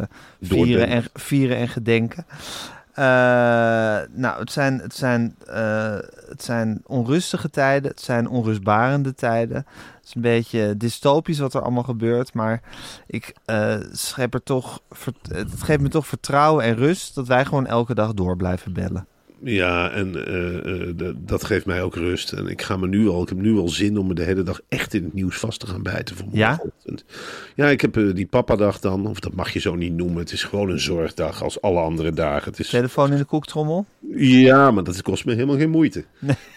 vieren, 0.42 0.88
en, 0.88 1.04
vieren 1.14 1.56
en 1.56 1.68
gedenken. 1.68 2.26
Nou, 4.14 4.38
het 4.38 4.52
zijn, 4.52 4.78
het, 4.80 4.94
zijn, 4.94 5.36
het 6.28 6.42
zijn 6.42 6.80
onrustige 6.86 7.50
tijden, 7.50 7.90
het 7.90 8.00
zijn 8.00 8.28
onrustbarende 8.28 9.14
tijden. 9.14 9.66
Het 10.06 10.16
is 10.16 10.22
een 10.22 10.30
beetje 10.30 10.76
dystopisch 10.76 11.38
wat 11.38 11.54
er 11.54 11.62
allemaal 11.62 11.82
gebeurt, 11.82 12.34
maar 12.34 12.62
ik 13.06 13.34
eh, 13.44 13.76
schep 13.92 14.34
er 14.34 14.42
toch, 14.42 14.80
het 15.28 15.62
geeft 15.62 15.80
me 15.80 15.88
toch 15.88 16.06
vertrouwen 16.06 16.64
en 16.64 16.74
rust 16.74 17.14
dat 17.14 17.26
wij 17.26 17.44
gewoon 17.44 17.66
elke 17.66 17.94
dag 17.94 18.14
door 18.14 18.36
blijven 18.36 18.72
bellen. 18.72 19.06
Ja, 19.42 19.90
en 19.90 20.26
eh, 20.26 20.88
eh, 20.88 21.14
dat 21.16 21.44
geeft 21.44 21.66
mij 21.66 21.82
ook 21.82 21.94
rust. 21.94 22.32
En 22.32 22.46
ik 22.46 22.62
ga 22.62 22.76
me 22.76 22.86
nu 22.88 23.08
al, 23.08 23.22
ik 23.22 23.28
heb 23.28 23.38
nu 23.38 23.58
al 23.58 23.68
zin 23.68 23.98
om 23.98 24.06
me 24.06 24.14
de 24.14 24.22
hele 24.22 24.42
dag 24.42 24.60
echt 24.68 24.94
in 24.94 25.04
het 25.04 25.12
nieuws 25.14 25.36
vast 25.36 25.60
te 25.60 25.66
gaan 25.66 25.82
bijten 25.82 26.16
voor 26.16 26.26
Ja? 26.32 26.48
morgenochtend. 26.48 27.04
Ja, 27.54 27.66
ik 27.68 27.80
heb 27.80 27.96
eh, 27.96 28.14
die 28.14 28.26
papadag 28.26 28.80
dan, 28.80 29.06
of 29.06 29.20
dat 29.20 29.34
mag 29.34 29.50
je 29.52 29.58
zo 29.60 29.74
niet 29.74 29.92
noemen. 29.92 30.18
Het 30.18 30.32
is 30.32 30.44
gewoon 30.44 30.70
een 30.70 30.80
zorgdag 30.80 31.42
als 31.42 31.60
alle 31.60 31.80
andere 31.80 32.12
dagen. 32.12 32.50
Het 32.50 32.60
is, 32.60 32.68
Telefoon 32.68 33.12
in 33.12 33.18
de 33.18 33.24
koektrommel? 33.24 33.86
ja, 34.16 34.70
maar 34.70 34.84
dat 34.84 35.02
kost 35.02 35.24
me 35.24 35.34
helemaal 35.34 35.56
geen 35.56 35.70
moeite. 35.70 36.04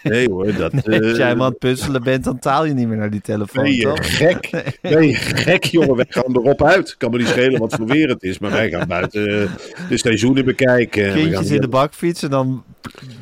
Nee, 0.02 0.28
hoor, 0.30 0.54
dat... 0.54 0.72
Als 0.86 1.16
jij 1.16 1.34
maar 1.34 1.44
aan 1.44 1.50
het 1.50 1.58
puzzelen 1.58 2.02
bent, 2.02 2.24
dan 2.24 2.38
taal 2.38 2.64
je 2.64 2.74
niet 2.74 2.88
meer 2.88 2.96
naar 2.96 3.10
die 3.10 3.20
telefoon, 3.20 3.62
Ben 3.64 3.74
je 3.74 3.82
toch? 3.82 4.16
gek? 4.16 4.50
Ben 4.82 5.06
je 5.06 5.14
gek, 5.14 5.64
jongen? 5.64 5.96
Wij 5.96 6.06
gaan 6.08 6.36
erop 6.36 6.62
uit. 6.62 6.96
Kan 6.96 7.10
me 7.10 7.18
niet 7.18 7.26
schelen 7.26 7.60
wat 7.60 7.74
voor 7.74 7.86
weer 7.86 8.08
het 8.08 8.22
is. 8.22 8.38
Maar 8.38 8.50
wij 8.50 8.70
gaan 8.70 8.88
buiten 8.88 9.50
de 9.88 9.98
seizoenen 9.98 10.44
bekijken. 10.44 11.12
Kindjes 11.12 11.50
in 11.50 11.60
de 11.60 11.68
bakfiets 11.68 12.22
en 12.22 12.30
dan 12.30 12.64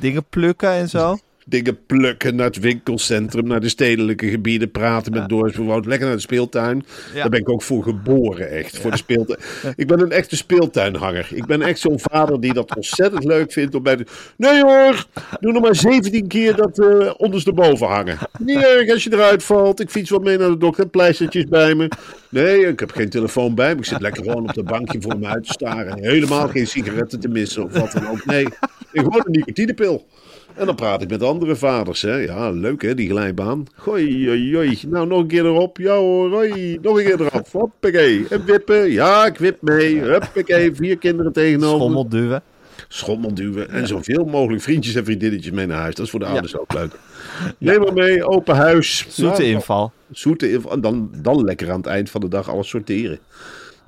dingen 0.00 0.24
plukken 0.28 0.70
en 0.70 0.88
zo. 0.88 1.18
dingen 1.48 1.78
plukken 1.86 2.36
naar 2.36 2.46
het 2.46 2.58
winkelcentrum, 2.58 3.46
naar 3.46 3.60
de 3.60 3.68
stedelijke 3.68 4.28
gebieden, 4.28 4.70
praten 4.70 5.12
met 5.12 5.28
Doris 5.28 5.56
Bewoond, 5.56 5.86
lekker 5.86 6.06
naar 6.06 6.16
de 6.16 6.22
speeltuin. 6.22 6.84
Ja. 7.14 7.20
Daar 7.20 7.28
ben 7.28 7.40
ik 7.40 7.48
ook 7.48 7.62
voor 7.62 7.82
geboren, 7.82 8.50
echt. 8.50 8.78
Voor 8.78 8.90
de 8.90 8.96
speeltuin. 8.96 9.38
Ik 9.76 9.86
ben 9.86 10.00
een 10.00 10.10
echte 10.10 10.36
speeltuinhanger. 10.36 11.28
Ik 11.32 11.46
ben 11.46 11.62
echt 11.62 11.78
zo'n 11.78 12.00
vader 12.00 12.40
die 12.40 12.52
dat 12.52 12.76
ontzettend 12.76 13.24
leuk 13.24 13.52
vindt 13.52 13.74
om 13.74 13.82
bij 13.82 13.96
de... 13.96 14.06
Nee 14.36 14.62
hoor, 14.62 15.06
doe 15.40 15.52
nog 15.52 15.62
maar 15.62 15.76
17 15.76 16.26
keer 16.26 16.56
dat 16.56 16.78
eh 16.78 17.10
ondersteboven 17.16 17.86
hangen. 17.86 18.18
Niet 18.38 18.56
erg 18.56 18.90
als 18.90 19.04
je 19.04 19.12
eruit 19.12 19.42
valt. 19.44 19.80
Ik 19.80 19.90
fiets 19.90 20.10
wat 20.10 20.22
mee 20.22 20.38
naar 20.38 20.50
de 20.50 20.56
dokter, 20.56 20.88
pleistertjes 20.88 21.44
bij 21.44 21.74
me. 21.74 21.88
Nee, 22.28 22.66
ik 22.66 22.80
heb 22.80 22.90
geen 22.90 23.10
telefoon 23.10 23.54
bij 23.54 23.72
me. 23.72 23.78
Ik 23.78 23.84
zit 23.84 24.00
lekker 24.00 24.22
gewoon 24.22 24.48
op 24.48 24.54
dat 24.54 24.64
bankje 24.64 25.00
voor 25.00 25.18
me 25.18 25.26
uit 25.26 25.44
te 25.44 25.52
staren. 25.52 26.02
Helemaal 26.02 26.48
geen 26.48 26.66
sigaretten 26.66 27.20
te 27.20 27.28
missen 27.28 27.64
of 27.64 27.72
wat 27.72 27.92
dan 27.92 28.08
ook. 28.08 28.24
Nee, 28.24 28.46
gewoon 28.92 29.22
een 29.24 29.32
nicotinepil. 29.32 30.06
En 30.54 30.66
dan 30.66 30.74
praat 30.74 31.02
ik 31.02 31.10
met 31.10 31.22
andere 31.22 31.56
vaders. 31.56 32.02
Hè. 32.02 32.14
Ja, 32.14 32.50
leuk 32.50 32.82
hè, 32.82 32.94
die 32.94 33.08
glijbaan. 33.10 33.66
Gooi, 33.74 34.30
oi, 34.30 34.56
oi. 34.56 34.78
Nou, 34.88 35.06
nog 35.06 35.20
een 35.20 35.26
keer 35.26 35.44
erop. 35.44 35.78
Ja 35.78 35.96
hoor, 35.96 36.30
hoi. 36.30 36.78
Nog 36.82 36.98
een 36.98 37.04
keer 37.04 37.20
eraf. 37.20 37.52
Hoppakee. 37.52 38.26
En 38.30 38.44
wippen. 38.44 38.90
Ja, 38.90 39.26
ik 39.26 39.38
wip 39.38 39.62
mee. 39.62 40.00
Huppakee. 40.00 40.74
Vier 40.74 40.98
kinderen 40.98 41.32
tegenover. 41.32 41.78
Schommel 41.78 42.08
duwen. 42.08 42.42
Schommel 42.88 43.34
duwen. 43.34 43.70
En 43.70 43.86
zoveel 43.86 44.24
mogelijk 44.24 44.62
vriendjes 44.62 44.94
en 44.94 45.04
vriendinnetjes 45.04 45.52
mee 45.52 45.66
naar 45.66 45.80
huis. 45.80 45.94
Dat 45.94 46.04
is 46.04 46.10
voor 46.10 46.20
de 46.20 46.26
ouders 46.26 46.58
ook 46.58 46.72
leuk. 46.72 46.92
Neem 47.58 47.80
maar 47.80 47.92
mee. 47.92 48.24
Open 48.24 48.56
huis. 48.56 49.06
Zoete 49.08 49.40
Nou, 49.40 49.52
inval. 49.52 49.92
Zoete 50.10 50.50
inval. 50.50 50.72
En 50.72 50.80
dan, 50.80 51.10
dan 51.22 51.44
lekker 51.44 51.70
aan 51.70 51.76
het 51.76 51.86
eind 51.86 52.10
van 52.10 52.20
de 52.20 52.28
dag 52.28 52.50
alles 52.50 52.68
sorteren. 52.68 53.18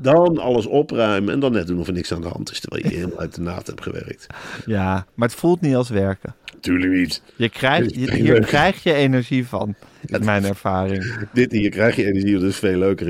Dan 0.03 0.39
alles 0.39 0.67
opruimen. 0.67 1.33
En 1.35 1.41
dan 1.41 1.53
net 1.53 1.67
doen 1.67 1.79
of 1.79 1.87
er 1.87 1.93
niks 1.93 2.13
aan 2.13 2.21
de 2.21 2.29
hand 2.29 2.51
is. 2.51 2.61
Terwijl 2.61 2.83
je 2.87 2.95
helemaal 2.95 3.19
uit 3.21 3.35
de 3.35 3.41
naad 3.41 3.67
hebt 3.67 3.83
gewerkt. 3.83 4.27
Ja, 4.67 5.07
maar 5.15 5.29
het 5.29 5.37
voelt 5.39 5.61
niet 5.61 5.75
als 5.75 5.89
werken. 5.89 6.35
Tuurlijk 6.61 6.93
niet. 6.93 7.23
Je 7.37 7.49
krijgt, 7.49 7.93
is 7.97 8.05
je- 8.05 8.15
hier 8.15 8.41
krijg 8.41 8.83
je 8.83 8.93
energie 8.95 9.47
van. 9.47 9.75
In 10.07 10.25
mijn 10.25 10.45
ervaring. 10.45 11.15
Dit 11.33 11.53
hier 11.53 11.71
krijg 11.71 11.97
je 11.97 12.07
energie, 12.07 12.33
dat 12.33 12.43
is 12.43 12.57
veel 12.57 12.79
leuker. 12.79 13.07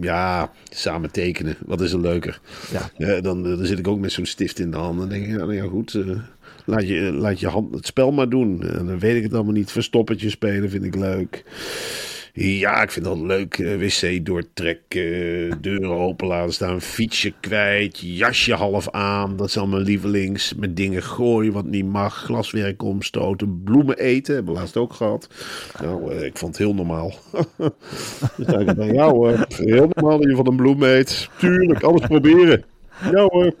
Ja, 0.00 0.50
samen 0.70 1.10
tekenen, 1.10 1.56
wat 1.66 1.80
is 1.80 1.92
er 1.92 2.00
leuker? 2.00 2.40
Ja. 2.72 2.90
Ja, 2.96 3.20
dan, 3.20 3.42
dan 3.42 3.66
zit 3.66 3.78
ik 3.78 3.88
ook 3.88 3.98
met 3.98 4.12
zo'n 4.12 4.26
stift 4.26 4.58
in 4.58 4.70
de 4.70 4.76
hand. 4.76 4.98
Dan 4.98 5.08
denk 5.08 5.24
ik, 5.24 5.30
ja, 5.30 5.36
nou 5.36 5.54
ja 5.54 5.64
goed, 5.64 5.94
eh, 5.94 6.06
laat, 6.64 6.88
je, 6.88 7.00
laat 7.12 7.40
je 7.40 7.46
hand 7.48 7.74
het 7.74 7.86
spel 7.86 8.12
maar 8.12 8.28
doen. 8.28 8.62
En 8.62 8.86
dan 8.86 8.98
weet 8.98 9.16
ik 9.16 9.22
het 9.22 9.34
allemaal 9.34 9.52
niet. 9.52 9.70
Verstoppertje 9.70 10.30
spelen 10.30 10.70
vind 10.70 10.84
ik 10.84 10.94
leuk. 10.94 11.44
Ja, 12.40 12.82
ik 12.82 12.90
vind 12.90 13.04
dat 13.04 13.18
leuk. 13.18 13.58
eh, 13.58 13.76
wc 13.76 14.26
doortrekken, 14.26 15.58
deuren 15.60 15.90
open 15.90 16.26
laten 16.26 16.52
staan, 16.52 16.80
fietsje 16.80 17.32
kwijt, 17.40 17.98
jasje 17.98 18.54
half 18.54 18.90
aan. 18.90 19.36
Dat 19.36 19.46
is 19.46 19.56
allemaal 19.56 19.80
lievelings. 19.80 20.54
Met 20.54 20.76
dingen 20.76 21.02
gooien 21.02 21.52
wat 21.52 21.64
niet 21.64 21.86
mag, 21.86 22.14
glaswerk 22.14 22.82
omstoten, 22.82 23.62
bloemen 23.64 23.98
eten. 23.98 24.34
Hebben 24.34 24.52
we 24.54 24.60
laatst 24.60 24.76
ook 24.76 24.92
gehad. 24.92 25.28
Nou, 25.82 26.12
eh, 26.12 26.24
ik 26.24 26.38
vond 26.38 26.56
het 26.56 26.66
heel 26.66 26.74
normaal. 26.74 27.14
dus 28.36 28.46
ik 28.46 28.92
jou 28.92 29.12
hoor, 29.12 29.46
heel 29.48 29.88
normaal 29.94 30.18
dat 30.18 30.30
je 30.30 30.36
van 30.36 30.46
een 30.46 30.56
bloem 30.56 30.82
eet. 30.82 31.28
Tuurlijk, 31.38 31.82
alles 31.82 32.06
proberen. 32.06 32.64
Ja 33.12 33.26
hoor, 33.28 33.54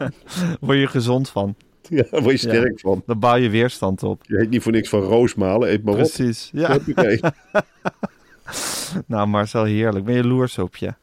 Word 0.60 0.78
je 0.78 0.86
gezond 0.86 1.30
van. 1.30 1.54
ja, 1.88 2.04
daar 2.10 2.22
word 2.22 2.40
je 2.40 2.48
sterk 2.48 2.80
van. 2.80 3.02
Dan 3.06 3.18
bouw 3.18 3.36
je 3.36 3.50
weerstand 3.50 4.02
op. 4.02 4.22
Je 4.26 4.36
heet 4.36 4.50
niet 4.50 4.62
voor 4.62 4.72
niks 4.72 4.88
van 4.88 5.00
roosmalen, 5.00 5.70
eet 5.70 5.84
maar 5.84 5.94
op. 5.94 6.00
Precies. 6.00 6.50
Ja. 6.52 6.78
Nou, 9.06 9.28
Marcel, 9.28 9.64
heerlijk. 9.64 10.04
Ben 10.04 10.14
je 10.14 10.24
loers 10.24 10.58
op 10.58 10.76
je? 10.76 10.94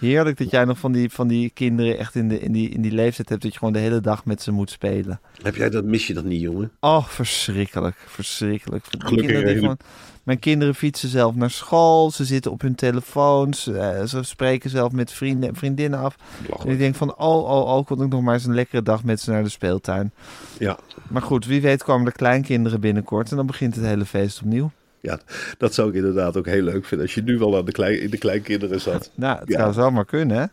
Heerlijk 0.00 0.38
dat 0.38 0.50
jij 0.50 0.64
nog 0.64 0.78
van 0.78 0.92
die, 0.92 1.10
van 1.10 1.28
die 1.28 1.50
kinderen 1.54 1.98
echt 1.98 2.14
in, 2.14 2.28
de, 2.28 2.40
in, 2.40 2.52
die, 2.52 2.68
in 2.68 2.80
die 2.82 2.92
leeftijd 2.92 3.28
hebt 3.28 3.42
dat 3.42 3.52
je 3.52 3.58
gewoon 3.58 3.72
de 3.74 3.78
hele 3.80 4.00
dag 4.00 4.24
met 4.24 4.42
ze 4.42 4.52
moet 4.52 4.70
spelen. 4.70 5.20
Heb 5.42 5.54
jij 5.56 5.70
dat, 5.70 5.84
mis 5.84 6.06
je 6.06 6.14
dat 6.14 6.24
niet, 6.24 6.40
jongen? 6.40 6.70
Oh, 6.80 7.06
verschrikkelijk. 7.06 7.96
Verschrikkelijk. 8.06 8.84
Gelukkig 8.98 9.26
kinderen 9.26 9.56
gewoon- 9.58 9.76
mijn 10.22 10.38
kinderen 10.38 10.74
fietsen 10.74 11.08
zelf 11.08 11.34
naar 11.34 11.50
school. 11.50 12.10
Ze 12.10 12.24
zitten 12.24 12.50
op 12.50 12.60
hun 12.60 12.74
telefoons. 12.74 13.66
eh, 13.66 14.02
ze 14.04 14.22
spreken 14.22 14.70
zelf 14.70 14.92
met 14.92 15.12
vrienden 15.12 15.48
en 15.48 15.54
vriendinnen 15.56 15.98
af. 15.98 16.16
En 16.64 16.70
ik 16.70 16.78
denk 16.78 16.94
van, 16.94 17.16
oh, 17.16 17.50
oh, 17.50 17.76
oh, 17.76 17.86
kon 17.86 18.02
ik 18.02 18.08
nog 18.08 18.22
maar 18.22 18.34
eens 18.34 18.44
een 18.44 18.54
lekkere 18.54 18.82
dag 18.82 19.04
met 19.04 19.20
ze 19.20 19.30
naar 19.30 19.42
de 19.42 19.48
speeltuin. 19.48 20.10
Ja. 20.58 20.78
Maar 21.08 21.22
goed, 21.22 21.46
wie 21.46 21.60
weet 21.60 21.82
komen 21.84 22.06
er 22.06 22.12
kleinkinderen 22.12 22.80
binnenkort 22.80 23.30
en 23.30 23.36
dan 23.36 23.46
begint 23.46 23.74
het 23.74 23.84
hele 23.84 24.04
feest 24.04 24.40
opnieuw. 24.42 24.70
Ja, 25.02 25.18
dat 25.58 25.74
zou 25.74 25.88
ik 25.88 25.94
inderdaad 25.94 26.36
ook 26.36 26.46
heel 26.46 26.62
leuk 26.62 26.84
vinden. 26.84 27.06
Als 27.06 27.14
je 27.14 27.22
nu 27.22 27.38
wel 27.38 27.56
aan 27.56 27.64
de 27.64 27.72
klein, 27.72 28.00
in 28.00 28.10
de 28.10 28.18
kleinkinderen 28.18 28.80
zat. 28.80 29.10
Nou, 29.14 29.38
het 29.38 29.48
Ja. 29.48 29.58
zou 29.58 29.72
zomaar 29.72 30.04
kunnen, 30.04 30.36
hè? 30.36 30.44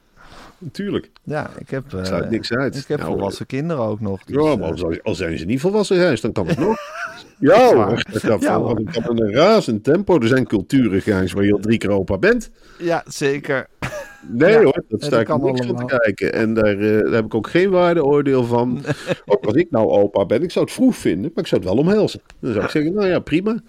Natuurlijk. 0.58 1.10
Ja, 1.24 1.50
ik 1.58 1.70
heb, 1.70 1.94
eh, 1.94 2.04
Sluit 2.04 2.30
niks 2.30 2.54
uit. 2.54 2.76
ik 2.76 2.88
heb 2.88 3.00
Ja, 3.00 3.06
volwassen 3.06 3.46
kinderen 3.46 3.84
ook 3.84 4.00
nog. 4.00 4.24
dus, 4.24 4.36
Ja, 4.44 4.52
eh, 4.52 4.58
maar 4.60 4.84
al, 4.84 4.98
al 5.04 5.16
zijn 5.16 5.38
ze 5.38 5.46
niet 5.46 5.60
volwassen 5.60 5.98
juist, 5.98 6.22
dan 6.22 6.32
kan 6.32 6.48
het 6.48 6.58
nog. 6.68 6.78
Ja 7.40 7.74
hoor, 7.74 8.04
dat 8.12 8.22
kan, 9.02 9.20
een 9.22 9.34
razend 9.34 9.84
tempo. 9.84 10.20
Er 10.20 10.28
zijn 10.28 10.48
culturen, 10.48 11.02
Gijs, 11.02 11.32
waar 11.34 11.44
je 11.46 11.54
al 11.54 11.60
drie 11.60 11.78
keer 11.78 11.90
opa 11.90 12.18
bent. 12.18 12.50
ja, 12.78 13.04
zeker. 13.08 13.68
Nee 14.28 14.52
Ja, 14.52 14.64
hoor, 14.64 14.84
dat 14.88 15.04
sta 15.04 15.20
ik 15.20 15.26
kan 15.26 15.42
niks 15.42 15.66
van 15.66 15.76
te 15.76 15.98
kijken. 15.98 16.34
En 16.34 16.54
daar, 16.54 16.80
eh, 16.80 17.04
daar 17.04 17.14
heb 17.14 17.26
ik 17.26 17.36
ook 17.36 17.50
geen 17.50 17.70
waardeoordeel 17.70 18.44
van. 18.44 18.84
Ook 19.26 19.46
als 19.46 19.56
ik 19.56 19.72
nou 19.72 19.88
opa 19.88 20.26
ben, 20.26 20.44
ik 20.44 20.52
zou 20.52 20.66
het 20.66 20.74
vroeg 20.74 20.96
vinden, 20.96 21.32
maar 21.34 21.44
ik 21.44 21.50
zou 21.50 21.62
het 21.62 21.70
wel 21.70 21.80
omhelzen. 21.80 22.22
Dan 22.40 22.52
zou 22.54 22.66
ik 22.66 22.72
zeggen, 22.72 22.94
nou 22.94 23.08
ja, 23.08 23.20
prima. 23.20 23.60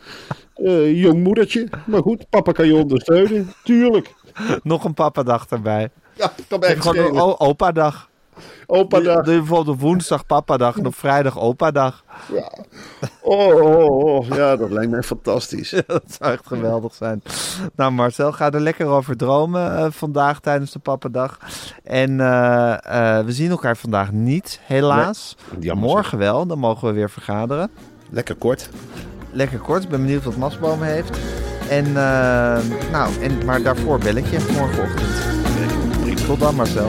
Eh, 0.55 1.01
jong 1.01 1.23
moedertje, 1.23 1.69
maar 1.87 2.03
goed, 2.03 2.29
papa 2.31 2.53
kan 2.53 2.67
je 2.67 2.75
ondersteunen. 2.75 3.53
Tuurlijk. 3.65 4.15
Nog 4.63 4.85
een 4.85 4.95
papadag 4.95 5.47
erbij. 5.49 5.91
Ja, 6.15 6.33
kan 6.49 6.61
mij 6.61 6.77
gewoon 6.77 6.97
een 6.97 7.39
opa-dag. 7.41 8.10
Opa-dag. 8.67 9.25
Doe 9.25 9.35
je 9.35 9.39
bijvoorbeeld 9.39 9.77
op 9.77 9.81
woensdag 9.81 10.27
papadag 10.27 10.77
en 10.77 10.87
op 10.87 10.95
vrijdag 10.95 11.39
opadag. 11.39 12.05
Ja. 12.33 12.53
Oh, 13.23 13.63
oh, 13.63 14.05
oh, 14.05 14.27
ja, 14.27 14.57
dat 14.57 14.71
lijkt 14.71 14.91
mij 14.91 15.03
fantastisch. 15.03 15.71
Dat 15.87 16.03
zou 16.21 16.33
echt 16.33 16.47
geweldig 16.47 16.95
zijn. 16.95 17.23
Nou 17.75 17.93
Marcel, 17.93 18.33
ga 18.33 18.51
er 18.51 18.61
lekker 18.61 18.87
over 18.87 19.17
dromen 19.17 19.77
eh, 19.77 19.87
vandaag 19.91 20.41
tijdens 20.41 20.73
de 20.73 20.79
papadag. 20.79 21.39
En 21.85 22.21
eh, 22.21 23.19
eh, 23.19 23.25
we 23.25 23.33
zien 23.33 23.51
elkaar 23.51 23.77
vandaag 23.77 24.13
niet, 24.13 24.61
helaas. 24.63 25.37
Nee, 25.59 25.75
Morgen 25.75 26.19
wel, 26.19 26.47
dan 26.47 26.59
mogen 26.59 26.89
we 26.89 26.95
weer 26.95 27.11
vergaderen. 27.11 27.71
Lekker 28.11 28.35
kort. 28.35 28.69
Lekker 29.33 29.59
kort, 29.59 29.83
ik 29.83 29.89
ben 29.89 30.01
benieuwd 30.01 30.25
wat 30.25 30.37
Masboom 30.37 30.83
heeft. 30.83 31.19
En, 31.69 31.93
nou, 31.93 33.21
en, 33.21 33.45
maar 33.45 33.63
daarvoor 33.63 33.99
bel 33.99 34.15
ik 34.15 34.27
je 34.27 34.47
morgenochtend. 34.57 36.27
Tot 36.27 36.41
dan 36.41 36.55
Marcel. 36.55 36.89